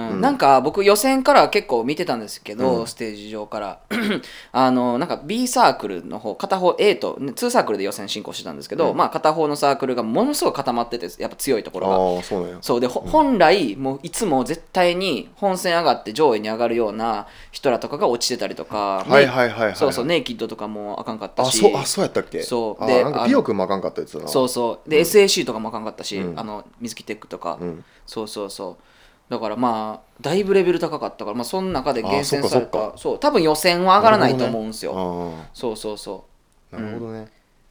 [0.09, 2.87] なんか僕予選から結構見てたんですけど、うん。
[2.87, 3.79] ステージ上から。
[4.51, 8.97] あのなんか B サークルの方片方 A とね2サークルで予選進行してたんですけど、うん。
[8.97, 11.95] まあ片方のサークルがものすごい固まっててやっぱ強いところが。
[11.95, 21.59] ああそうそうで、ほ本来もういつも絶対に本戦上がって上位に上がるような人らとかが落ちてたりとか、はいはいはいはいそうそうネイキッドとかもあかんかったし。
[21.59, 22.41] あそうあそうやったっけ？
[22.43, 22.85] そう。
[22.85, 24.27] であなんかピオ君もあかんかったやつだな。
[24.27, 24.89] そうそう。
[24.89, 26.39] で、SAC とかもあかんかったし、うん。
[26.39, 27.83] あの水木テックとか、うん。
[28.05, 28.83] そうそうそう
[29.29, 36.25] だからまあだいぶレベル高かったからまあその中で厳選されたそう多分予選は上がらないと思うんですよ、あそうそうそ
[36.73, 37.27] あなるほどね、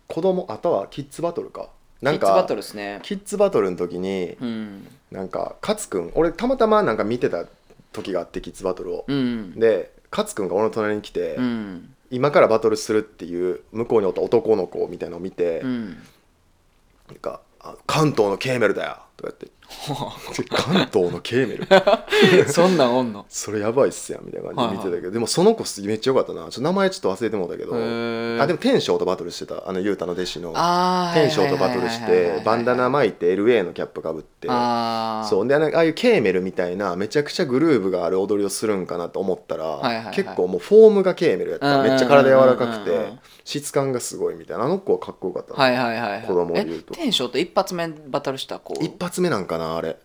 [0.06, 1.68] 子供あとはキッズバトルか。
[2.02, 3.00] うなんキッズバトかルですね。
[3.02, 4.86] キッズバトルの時にうん。
[5.10, 7.46] なんか勝くん俺たまたまなんか見てた
[7.92, 9.58] 時があってキッズバトルを、うん。
[9.58, 11.94] で勝くんが俺の隣に来て、うん。
[12.10, 15.96] 今からバトルするっていう向こうにおった男の子みたいなのを見て、うん。
[17.08, 19.48] なんかあ「関東のケーメルだよ」とか言って
[20.48, 22.48] 「関東のケーメル。
[22.50, 23.26] そんなんおんの？
[23.28, 26.42] それやばいっすやん」みたいな感じで見てたけど、でもその子めっちゃよかったな。
[26.42, 29.68] ちょっと名前ちょっと忘れてもうたけどあでも天翔とバトルしてた。
[29.68, 30.52] あの雄太の弟子の。
[31.14, 32.20] 天翔とバトルしはいはいはい。
[32.22, 34.48] はいはいてバンダナ巻いて LA のキャップかぶって。
[34.48, 35.48] そう。
[35.48, 41.82] であのああいうケーメルみたいなめちゃくちゃグルーヴがある踊りをするんかなと思ったら、はいはいはい結構もうフォームがケーメルやった。
[41.82, 43.12] めっちゃ体柔らかくて
[43.48, 44.64] 質感がすごいみたいな。
[44.64, 46.26] あの子はかっこよかったな、はいはいはいはい。
[46.26, 46.92] 子供で言うと。
[46.94, 48.74] え天翔と一発目バトルした子？
[48.82, 49.96] 一発目なんかなあれ。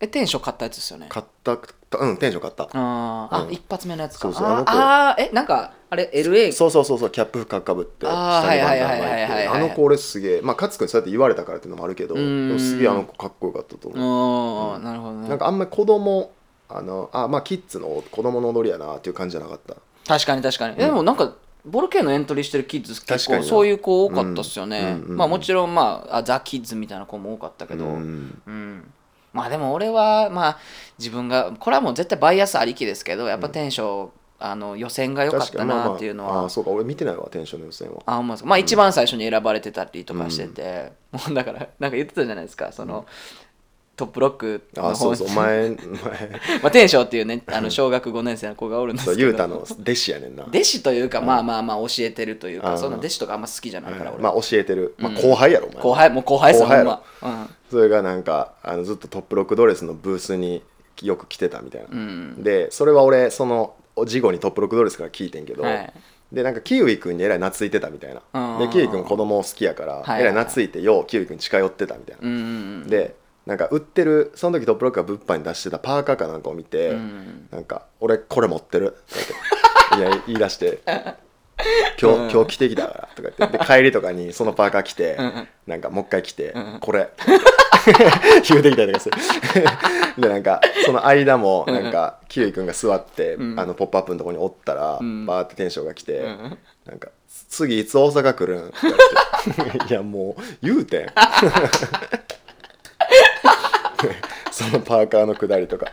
[0.00, 1.06] え天翔勝ったやつですよね？
[1.08, 1.58] 買った
[1.98, 2.68] うんテンション買った。
[2.72, 3.52] あうん。
[3.52, 4.20] 一発目のやつか。
[4.20, 9.46] そうそうああーえなんかあれ LA そうそうそうそうキャップ深かぶってあはいはいはいはいはい。
[9.48, 13.92] あの子俺すげえまあ勝君そうやって言われたからっていうのもあるけどすげえあの子かっこよかったとう。
[13.92, 14.84] 思う、ん。
[14.84, 15.28] なるほどね。
[15.28, 16.30] なんかあんまり子供
[16.68, 19.74] あのあまあキッズの子供の踊りやなっていう感じじゃなかった。
[20.06, 21.34] 確かに確かに、えでもなんか
[21.68, 25.16] ボルケーノエントリーしてるキッズ結構そういう子多かったっすよね、うん。
[25.16, 27.84] まあもちろんまああザ・キッズみたいな子も多かったけど。
[27.84, 28.92] ううん、ん
[29.32, 30.58] まあでも俺はまあ
[30.98, 34.10] 自分がこれはもう絶対バイアスありきですけどやっぱテンション、
[34.40, 36.42] あの予選が良かったなっていうのは。
[36.42, 36.70] ああそうか。
[36.70, 38.02] 俺見てないわテンションの予選は。
[38.06, 38.42] あまです。
[38.44, 42.70] かまあ一番最初に選ばれてたりとかしてて、もう だからなんか言ってたじゃないですか。
[42.70, 43.04] その、
[43.98, 45.28] トップロックの方あそうそう。
[45.30, 45.76] 前前。
[46.62, 49.20] まあ、天翔っていうねあの小学5年生の子がおるんですけど。
[49.20, 50.44] 雄太の弟子やねんな。
[50.44, 52.78] 弟子というか、まあまあまあ教えてるというか、うん。
[52.78, 55.82] そんな弟子とかあんま好きじゃないから俺、まあ教えてる、まあ、後輩やろ、お前。
[55.82, 57.02] 後輩もう後輩ですよ後輩やろ。
[57.20, 57.48] ほんま、うん。
[57.72, 60.62] それがなんかあのずっとトップロックドレスのブースに
[61.02, 62.42] よく来てたみたいな、うん。
[62.44, 63.74] でそれは俺その
[64.06, 65.92] 事後にトップロックドレスから聞いてんけど、はい。
[66.32, 68.58] でなんかキウイ君にえらい懐いてたみたいな、うん。
[68.60, 73.16] でキウイ君子供好きやから、えらい懐いてようキウイ君近寄ってたみたいな、で
[73.48, 77.48] なんか売ってるその時トップロックが物販に出してたパーカーかなんかを見て、うん。
[77.50, 79.24] なんか「俺これ持ってる」って
[79.96, 80.80] 言って いや言い出して
[81.98, 85.48] 「今日今日着てきたから」とか言って で帰りとかにそのパーカー着て、ん。
[85.66, 86.78] なんかもう一回着て「ん。
[86.78, 87.08] これ」
[88.46, 89.16] 言うてきたりとかする。
[90.18, 93.58] でなんかその間もなんかキウイ君が座って、ん。
[93.58, 95.24] あのポップアップのとこにおったら、ん。
[95.24, 96.58] バーってテンションが来て、ん。
[96.84, 97.08] なんか
[97.48, 99.88] 「次いつ大阪来るん?」って。
[99.88, 101.06] いやもう言うてん
[104.58, 105.86] そのパーカーのくだりとか。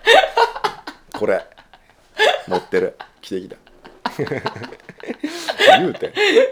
[1.14, 1.46] これ。
[2.48, 2.96] 持ってる。
[3.22, 3.58] 着てきた。
[5.78, 6.08] 言うて。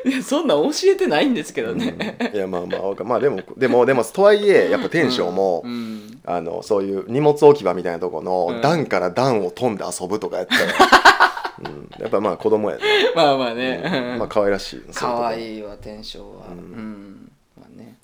[0.05, 6.19] んいやそんなん教えてないんですけどね、いやまあまあまあでもでもでもとはいえやっぱテンションも、うん。
[6.25, 8.61] あのそういう荷物置き場みたいなとこの、うん。
[8.61, 10.61] 段から段を飛んで遊ぶとかやったら、
[11.65, 12.83] うん、やっぱまあ子供やね、
[13.15, 14.19] まあまあね、うん。
[14.19, 14.93] まあ可愛らしい。
[14.93, 16.47] かわいいいわ天翔は。
[16.49, 16.92] うん、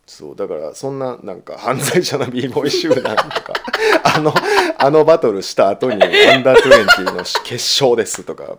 [0.09, 3.53] そうだからそんななんか犯罪者の b ボーイ集団とか
[4.03, 4.33] あの
[4.79, 6.07] あのバトルした後にア
[6.37, 8.57] ンダー20の決勝ですとかちょっ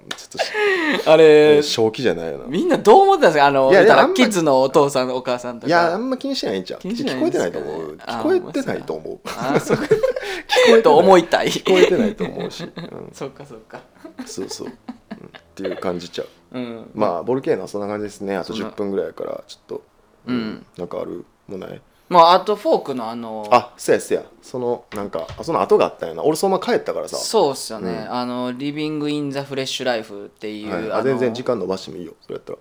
[1.03, 2.45] とあれ正気じゃないよな。
[2.47, 3.47] みんなどう思ってたんですか？
[3.47, 5.67] あのいやでもあんまキッズのお父さんお母さんとか。
[5.67, 6.81] いやあんま気にしてないんちゃう？
[6.81, 7.99] 気にしない聞こえてないと思う。
[8.07, 9.19] あ聞こえてないと思う。
[9.27, 9.85] 聞こ
[10.69, 13.81] えてと思いたい聞こえてないと思うし、うん、 そうかそうか。
[14.25, 14.73] そうそう、うん。
[14.73, 14.79] っ
[15.57, 16.29] ていう感じちゃう。
[16.53, 16.91] うん。
[16.95, 18.37] まあボルケーノはそんな感じですね。
[18.37, 18.69] あとそんな。
[18.69, 19.83] 10分ぐらいやからちょっと。
[20.29, 20.65] うん。
[20.79, 21.25] なんかある？
[21.51, 21.81] もんない。
[22.09, 24.25] まああとフォークのあのあせやせや。
[24.43, 26.25] そのなんかあその後があったんやな。
[26.25, 27.17] 俺そのまま帰ったからさ。
[27.17, 32.15] そうっすよね、あの「リビング・イン・ザ・フレッシュ・ライフ」っていう、はい、あ全然時間伸ばしてもいいよ。
[32.21, 32.59] それやったら。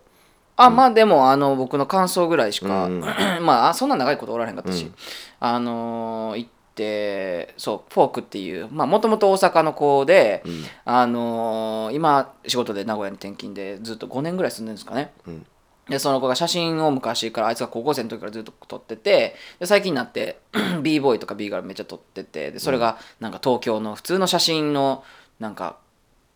[0.61, 2.99] あまあでもあの僕の感想ぐらいしか、うん。
[3.41, 4.93] まああそんな長いことおらへんかったし、うん。
[5.39, 10.63] あのー行ってそうフォークっていうまあもともと大阪の子で、うん。
[10.85, 15.11] あのー今仕事で名古屋に転勤でずっと5年ぐらい住んでるんですかね。
[15.27, 15.45] うん
[15.89, 20.39] でその子が写真を昔からあいつが高校生の時からずっと撮っててで最近になって
[20.81, 25.03] b ボーイとか b ガールめっちゃ撮っててでそれがなんか東京の普通の写真の
[25.39, 25.77] なんか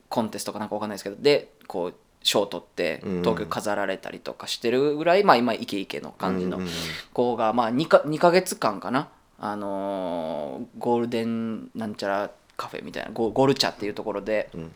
[0.09, 1.93] コンテストかなんかわかんないですけどでこう
[2.23, 3.21] 賞を取ってうん。
[3.21, 6.73] 東京飾られたりとかしてるぐらい、まあ今イケイケの感じのうんうんうん。
[7.13, 9.09] 子がまあ 2, か2ヶ月間かな。
[9.39, 14.71] あのーゴールデンなんちゃらカフェみたいなゴゴルチャっていうところでん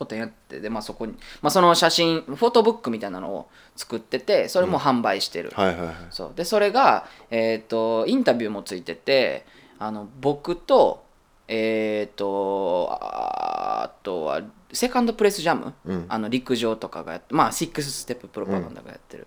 [0.00, 5.94] 個展やってで、まあ、そこに、まあ、その写真フォトブックみたいなのを作っててそれも販売してる、はいはいはい。
[6.10, 6.32] そう。
[6.34, 9.44] でそれが、えー、とインタビューもついてて
[9.78, 11.04] あの僕と
[11.48, 14.42] えっ、とああとは
[14.72, 16.06] セカンドプレスジャム、うん。
[16.08, 19.26] あの陸上とかがやってまあシックスステッププロパガンダがやってる、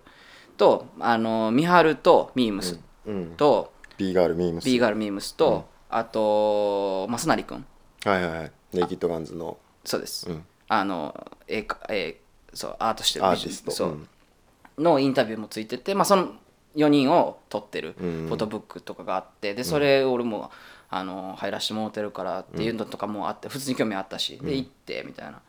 [0.56, 3.34] とあのミハルとミームスうん。
[3.36, 4.64] と、B ガールミームス。
[4.64, 7.64] ビーガールミームスと、あと増成君。
[8.04, 8.52] はいはいはい。
[8.72, 9.58] ネイキッドガンズの。
[9.84, 12.16] そうです、うんあの絵か絵
[12.52, 13.70] そうアートしてるアーティスト。
[13.70, 14.84] そう、うん。
[14.84, 16.32] のインタビューもついてて、まあ、その
[16.76, 18.30] 4人を撮ってるフうん。
[18.32, 20.50] ォトブックとかがあってでそれ俺も
[20.90, 25.40] あの入らしてもらってるからっていうのとかもあって普通に興味あったしで行ってみたいな。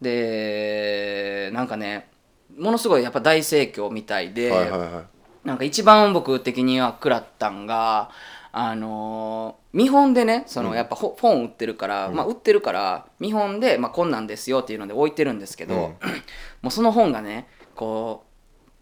[0.00, 2.08] でなんかね
[2.56, 5.46] ものすごいやっぱ大盛況みたいで、はいはいはい。
[5.46, 8.10] なんか一番僕的には食らったんが
[8.52, 15.80] あのー見本でねそのやっぱほ本売ってるから、まあ売ってるから見本で、まあ、こんなんですよっていうので置いてるんですけど、うん。
[16.60, 18.24] もうその本がねこ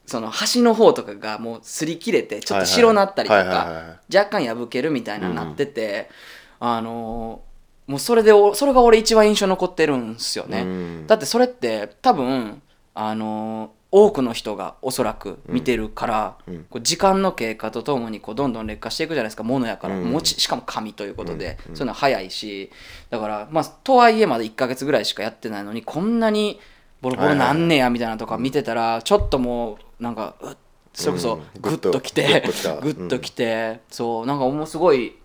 [0.06, 6.10] うその端の方とかがもう擦り切れてちょっと白なったりとか若干破けるみたいななってて、
[6.58, 7.50] あのー
[7.90, 10.62] もうそれでおそれが俺一番印象残ってるんですよね。
[10.62, 11.06] うん。
[11.06, 12.62] だってそれって多分
[12.94, 16.66] あのー多くの人がおそらく見てるから、うん。
[16.70, 22.70] こう時間の経過とともにこうどんどん劣化していくじゃないですかものやから、ちしかも紙ということで、そういうのは早いし
[23.10, 26.60] だからまあとはいえまだ1ヶ月ぐらいしかやってないのにこんなに
[27.00, 30.56] ボロボロなんねやみたいなのとか見てたらちょっともうなんかうっ
[30.92, 31.60] それこそうん。
[31.60, 32.42] グッときて
[32.82, 35.16] グッときてそうなんかもうすごい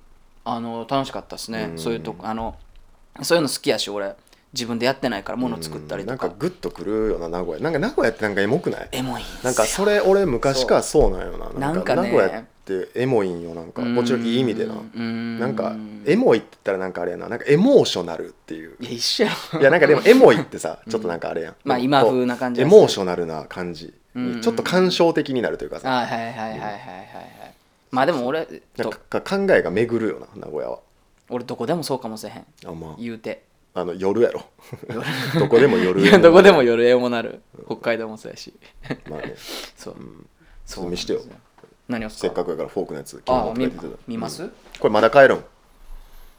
[0.43, 1.77] あの楽しかったですね、うん。
[1.77, 2.55] そういうとこあの
[3.21, 4.15] そういうの好きやし俺
[4.55, 7.59] 自分でやってないから物作ったりとか,、なんかグッとくるよな名古屋。
[7.59, 8.89] なんか名古屋ってなんかエモくない？
[8.93, 11.49] エモいなんかそれ俺昔からそうなんよな。
[11.73, 12.03] なんかね。
[12.03, 13.81] 名古屋ってエモいんよなんか。
[13.81, 14.73] もちろんいい意味でな。
[14.73, 15.39] うん。
[15.39, 15.75] なんか
[16.05, 17.27] エモいって言ったらなんかあれやな。
[17.27, 18.75] なんかエモーショナルっていう。
[18.79, 19.31] いや一緒や。
[19.53, 23.93] ろいやなんかでもエモいってさ ちょっとなんかあれやん、まあ今風な感じエモーショナルな感じ。
[24.41, 25.91] ちょっと感傷的になるというかさ。
[25.91, 27.53] あはいはいはいはいはいはいはい。
[27.91, 28.47] まあでも俺
[28.77, 28.97] なんと。
[29.09, 30.79] か考えが巡るよな名古屋は。
[31.29, 32.45] 俺どこでもそうかもしれへん。
[32.65, 33.43] あま言うて
[33.75, 34.41] ああの夜やろ。
[35.39, 37.41] どこでも夜いやどこでも夜エモなる。
[37.65, 38.53] 北海道もそうやし。
[39.09, 39.35] まあね。
[39.75, 39.95] そう。
[40.65, 41.19] ちょっと見してよ。
[41.87, 43.71] 何をすせっかくやからフォークのやつあ見
[44.07, 44.49] 見ます？
[44.79, 45.43] これまだ帰るん？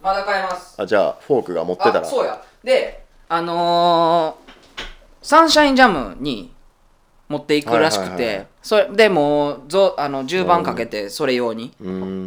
[0.03, 0.75] まだ買えます。
[0.81, 2.01] あじゃあフォークが持ってたら。
[2.01, 2.43] あそうや。
[2.65, 4.47] であのー
[5.23, 6.53] サンシャインジャムに
[7.29, 11.73] 持っていくらしくはいはいはいそれでもうぞあの10番かけてそれ用に。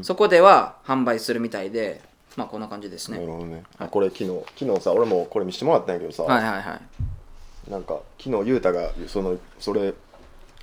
[0.03, 2.01] そこでは販売するみたいで
[2.39, 3.17] まあこんな感じですね。
[3.19, 6.79] なるほどね、あこれ昨日昨日さ俺もこれ見してもらったんやけどさ、はいはいは
[7.67, 7.71] い。
[7.71, 9.93] なんか昨日ゆうたがそのそれ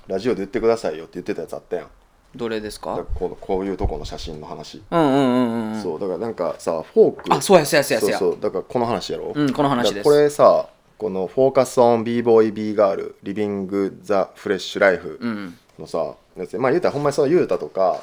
[0.07, 1.87] ラジオで言ってくださいよって言ってたやつあったやん。
[2.35, 3.05] どれですか？
[3.15, 7.33] このこういうとこの写真の話、うんうんうんうんそうだからなんかさフォーク。
[7.33, 9.31] あそうやそうやそうやそうだからこの話やろ？
[9.35, 10.03] うんこの話です。
[10.03, 10.67] これさ
[10.97, 16.57] この「フォーカス・オン・ビーボーイ・ビーガール・リビング・ザ・フレッシュ・ライフうん」のさ、やつ。
[16.57, 18.01] まあ言うたらほんまにそのゆうたとか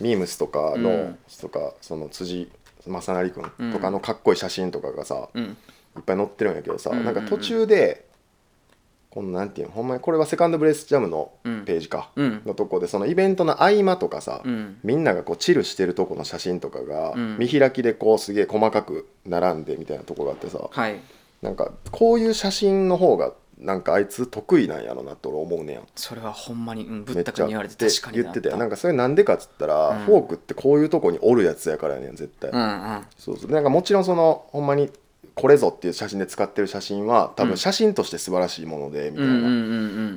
[0.00, 1.18] ミームスとかの、うん。
[1.40, 2.50] とかその辻
[2.86, 5.44] 正成君とかのかっこいい写真とかがさ、うん。
[5.44, 7.14] いっぱい載ってるんやけどさ、うんうんうん。
[7.14, 8.06] なんか途中で
[9.10, 11.64] このなんていうのほんまにこれはセカンドブレスジャムのうん。
[11.64, 12.42] ページか、うん。
[12.44, 14.78] のとこでそのイベントの合間とかさ、うん。
[14.84, 17.38] みんながこうチルしてるとこの写真とかが、うん。
[17.38, 21.00] 見開きでこうすげえ細かく並んでみたいなとこがあってさはい。
[21.42, 25.82] なんかこういう写真の方がなんかあいつ得意なんやろなと俺思うねやん。
[25.96, 28.56] それはほんまに、うん、ぶめったくに言われて確かに言ってたよ。
[28.56, 29.98] なんかかそれなんでかっつったら、うん。
[30.04, 33.04] フォークってこういうとこにおるやつやからやねん絶対、うんうん。
[33.16, 33.48] そうそう。
[33.48, 34.90] でなんかもちろんそのほんまに
[35.34, 39.52] これぞっていう写真で使ってる写真は多分写真として素晴らしいものでみたいな、うんうんうんう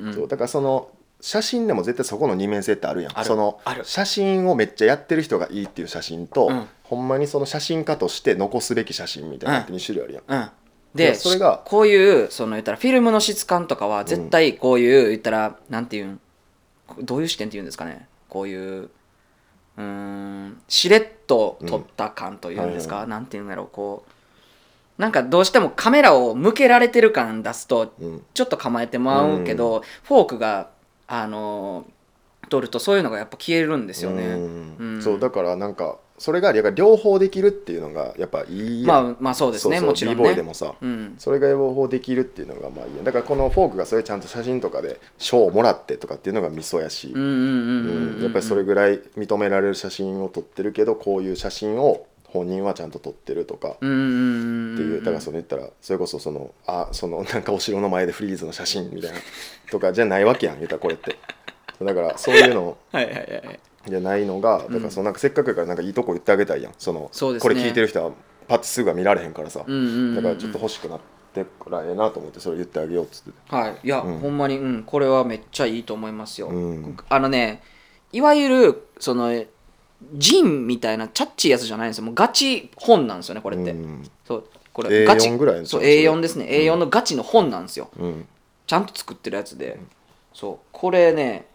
[0.04, 0.14] んうん。
[0.14, 0.28] そう。
[0.28, 3.18] だからその写真でも絶対そこの二面性ってあるやん。
[3.18, 3.26] ある。
[3.26, 3.84] そのある。
[3.84, 6.66] 写真をめっちゃやってる人がいいっていう写真と、うん。
[6.84, 10.44] ほんまにその写真家として残すべき写真みたいなって2種類あるやん、うん。
[10.46, 10.50] い
[10.94, 16.20] でやそれがこういうその言ったらフィルムの質感とかは絶対こういう言ったら、なんていうん
[17.00, 18.08] どういう視点っていうんですかね。
[18.28, 23.10] こういううーんしれっと撮った感というんですか、うんはい。
[23.10, 24.04] なんていうんだろうこ
[24.98, 28.24] うなんかどうしてもカメラを向けられてる感出すとうん。
[28.34, 30.70] ちょっと構えてまうけど、フォークが
[31.06, 31.86] あの
[32.48, 34.24] 撮るとそういうのがやっぱ消えるんですよね。
[34.24, 34.76] うん。
[34.78, 35.02] うん。
[35.02, 41.14] そうだからなんかそれが両方できるっていうのがやっぱいいまあまあそうですねもちろん b ボーイねでもさ、うん。
[41.16, 59.18] それが両方できるっていうのがまあいいだからこのフォークがそれちゃんと写真とかで賞をもらってとかっていうのがミソやし、やっぱりそれぐらい認められる写真を撮ってるけどこういう写真を本人はちゃんと撮ってるとか、っていうだからその言ったらそれこそそのあそのなんかお城の前でフリーズの写真みたいな
[59.70, 61.16] とかじゃないわけやん言ったらこれって。
[61.82, 66.72] だからそういうの はいはいはいはいじゃないのがだからそのなんかせっかくやからなんかいいとこ言ってあげたいやん。
[66.78, 67.40] そのね。
[67.40, 68.12] これ聞いてる人は
[68.48, 69.90] パッてすぐは見られへんからさ、うんうんうん。
[69.90, 71.00] うんだからちょっと欲しくなっ
[71.32, 73.54] てからええなと思ってそれ言ってあげようっつって。
[73.54, 73.78] はい。
[73.82, 76.96] いや、ほんまに、うん、これはめっちゃいいと思いますよ、うん。
[77.08, 77.62] あのね
[78.12, 79.44] いわゆるその
[80.14, 82.04] ジンみたいなチャッチーやつじゃないんですよ。
[82.04, 84.02] もうガチ本なんですよねこれって、うん。
[84.24, 85.30] そうこ A4 れガチ。
[85.30, 86.46] ぐらいのそうそれ A4 ですね。
[86.46, 88.26] A4 のガチの本なんですよ、うん。
[88.66, 89.78] ちゃんと作ってるやつで、
[90.34, 90.66] そう。
[90.72, 91.46] これね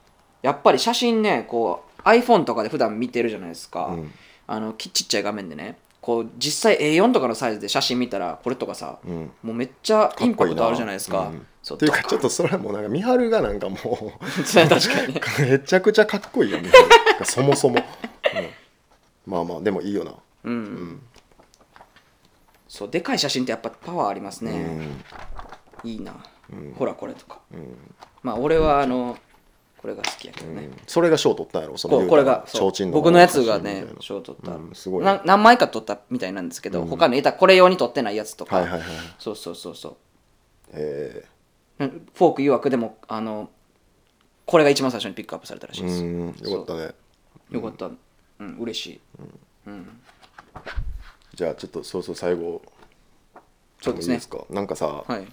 [0.41, 4.11] やっぱり写真ねこう iPhone とかで普段見てるじゃないですか、うん。
[4.47, 5.77] あのきちっちゃい画面でね。
[6.01, 9.31] こう実際 A4 とかのサイズで写真見たらこれとかさ、うん。
[9.41, 11.31] もうめっちゃインパクトあるじゃないですか。
[11.73, 13.77] っていうかちょっとそれはもうなんか三春がなんかも
[14.45, 15.13] それは確かに。
[15.15, 17.81] ねうめちゃくちゃかっこいいよ三春そもそも、うん。
[19.25, 20.13] まあまあでもいいよな。
[20.43, 21.01] うん、
[22.67, 25.03] そうでかい写真ってやっぱパワーありますうね、ん。
[25.83, 26.13] いいな、
[26.77, 27.39] ほらこれとか。
[27.51, 27.75] うん。
[28.21, 29.17] まあ俺はあの
[29.77, 31.77] これが好きやけどね、それが賞取ったんやろ？
[31.77, 32.45] そのこれが
[32.91, 35.05] 僕のやつがね賞取った、うんすごい。
[35.05, 39.95] 何枚か取ったみたいなんですけど、他のいたこれ用に取ってないやつとか、はいはいはいそうそうそうそう。
[40.73, 41.25] え
[41.79, 42.07] うん。
[42.15, 43.49] フォーク曰くでもあの
[44.47, 46.95] これが一番最初にピックアップされたらしいー、です、うんよかったね。
[47.51, 47.85] よかった。
[48.39, 48.99] うん嬉しい、
[51.35, 52.61] じゃあちょっとそうそう最後。
[53.81, 54.15] そうですね。
[54.15, 54.39] いいですか？
[54.49, 55.27] なんかさ、はい。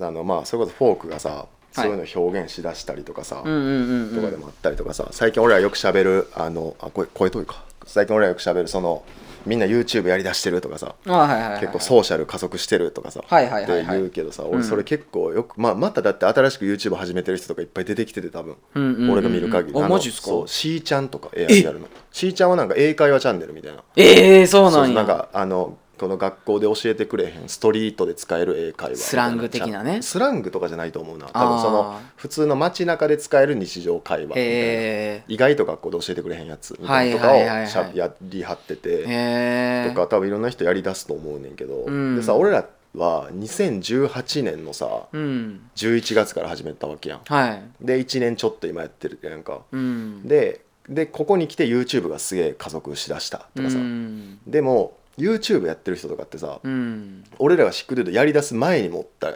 [0.00, 1.46] あのまあそれこそフォークがさ
[1.82, 7.64] そういうの表現しだしたりとかさ、うんうんうんとかでもあったりとかさ最近俺らよくしゃべるあのあ声声遠いか？
[7.86, 9.02] 最近俺らよくしゃべるその
[9.46, 19.10] みんな YouTube やりだしてるとかさあはいはいはい結構ソーシャル加速してるとかさ、はいはいって言うけどさ俺それ結構よく、まあ、まただって新しく YouTube 始めてる人とかいっぱい出てきてて多分、うんうんうんうん。
[19.12, 19.78] 俺が見る限り。
[19.78, 20.26] のあマジっすか？
[20.26, 21.86] そうしーちゃんとか AI やるの。
[22.12, 23.82] しーちゃんはなんか英会話チャンネルみたいな。
[23.96, 24.86] ええそうなんや。
[24.86, 30.00] そうなんかあのこの学校で教えてくれへんストリートで使える英会話スラング的なね。
[30.00, 31.26] スラングとかじゃないと思うな。
[31.26, 34.48] 多分その普通の街中で使える日常会話みたいな。
[34.48, 35.24] へえ。
[35.28, 39.86] 意外と学校で教えてくれへんやつみたいなのとかをしゃやりはってて、へえ。
[39.88, 42.16] とか多分いろんな人やりだすと思うねんけど、うん。
[42.16, 45.68] でさ俺らは2018年のさうん。
[45.76, 47.20] 11月から始めたわけやん。
[47.24, 47.62] はい。
[47.80, 50.26] で1年ちょっと今やってるやんか、うん。
[50.26, 54.38] ででここに来て YouTube がすげえ加速しだしたとかさ、うん。
[54.46, 57.24] でも YouTube やってる人とかってさ、うん。
[57.38, 59.32] 俺らがシックデュードやりだす前にもおった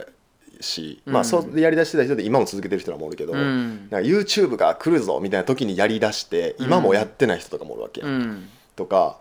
[0.61, 3.89] し、まあそうやりだしてた人で今も続けてる人らもおるけど、うん。
[3.89, 8.49] なんか YouTube が来るぞみたいな時にやりだして今もやってない人とかもおるわけうん。
[8.75, 9.17] とか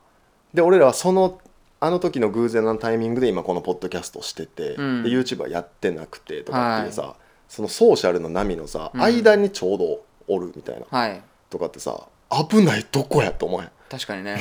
[0.55, 1.41] で俺らはその
[1.81, 5.03] あの時の偶然のタイミングで今このポッドキャストをしてて、うん。
[5.03, 7.17] で YouTube はやってなくてとかっていうさ、
[7.49, 11.21] そのソーシャルの波のさ、間にちょうどおるみたいなはい。
[11.51, 12.07] とかってさ
[12.51, 13.71] 危ないとこやと思えん。
[13.91, 14.39] 確かにね、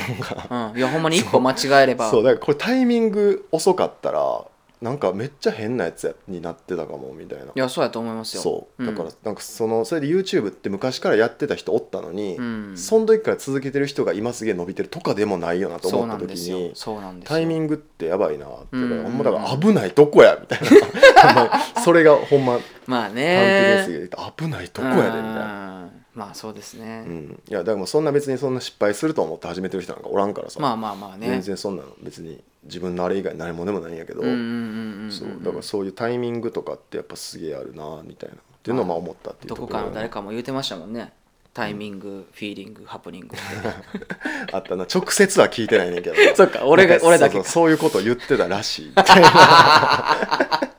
[0.50, 2.10] うん、いやほんまに一歩間違えれば。
[2.10, 4.44] そうだからこれタイミング遅かったら
[4.82, 7.44] なんかめっちゃ変なやつやになってたかもみたいな。
[7.44, 8.42] いやそうやと思いますよ。
[8.42, 8.84] そう。
[8.84, 12.76] だからなんかそのそれで YouTube って昔からやってた人おったのに、うん。
[12.76, 16.58] その時から続けてる人が今すげえ伸びてるとかでもないよなとそう思った時なんですよ。
[16.58, 17.36] にそうなんですよ。
[17.36, 19.18] タイミングってやばいなってうん。
[19.18, 20.66] まだから危ないとこやみたいな。
[21.22, 24.08] ほんまそれがほんままあね。
[24.36, 25.76] 危ないとこやでみたいな。
[25.76, 25.81] うん
[26.14, 31.26] まあそうですね、うん、いやだからもうそんな別にそんな失敗すると思って始めてる人なんかおらんからさ、まあまあまあね。
[31.26, 35.28] 全然そんなの別に自分のあれ以外何もでもないんやけど、うんうんうんうんそう。
[35.42, 38.36] だからそういうタイミングとかってやっぱすげえあるなみたいな。
[38.36, 41.12] っていうのをまあ思ったっていうどところこかの誰かも言うてましたもんね。
[41.54, 43.36] タイミング、フィーリングハプニング。
[44.52, 44.84] あったな。
[44.84, 46.16] 直接は聞いてないねんけど。
[46.36, 46.64] そっか。
[46.66, 48.88] 俺が俺だけかそうそうそういうこと言ってたらしい。
[48.88, 50.71] みたいな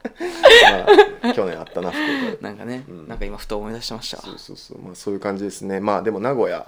[1.23, 2.37] まあ去年あったな福岡で。
[2.41, 4.17] なんかね、なんか今ふと思い出してました。
[4.17, 4.79] わそうそうそう。
[4.79, 5.79] まあそういう感じですね。
[5.79, 6.67] まあでも名古屋。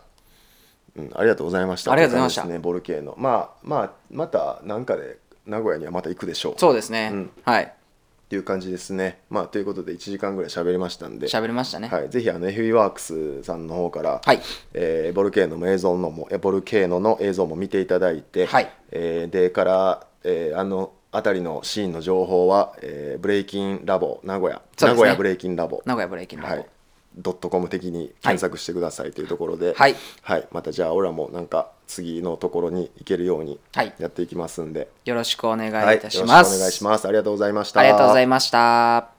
[0.97, 1.91] うん、ありがとうございました。
[1.91, 2.45] ありがとうございました。
[2.45, 3.15] ねボルケーノ。
[3.17, 6.53] まあまあまたなんかで名古屋にはまた行くでしょう。
[6.57, 7.31] そうですね、うん。
[7.43, 7.63] はい。
[8.25, 9.19] っていう感じですね。
[9.29, 11.27] まあということで1時間ぐらい喋りましたんで。
[11.27, 11.89] 喋りましたね。
[11.89, 14.41] はい、ぜひあの FE ワークスさんの方から、はい。
[14.73, 18.71] えーボルケーノも映像のもえボルケーノの映像も見ていただいて、はい。
[18.91, 24.61] えーでから、えーあの辺りのシーンの情報は、えーブレイキンラボ名古屋、ね。
[24.79, 25.81] 名古屋ブレイキンラボ。
[25.85, 26.65] 名古屋ブレイキンラボ、はい、
[27.17, 29.95] ドットコム的に検索してくださいというところで、はい。
[30.51, 33.93] またじゃあ俺らもなんか次のところに行けるようにはい。
[33.99, 37.07] やっていきますんで、よろしくお願いはいいたします、よろしくお願いします。
[37.07, 37.79] ありがとうございました。
[37.79, 39.14] ありがとうございました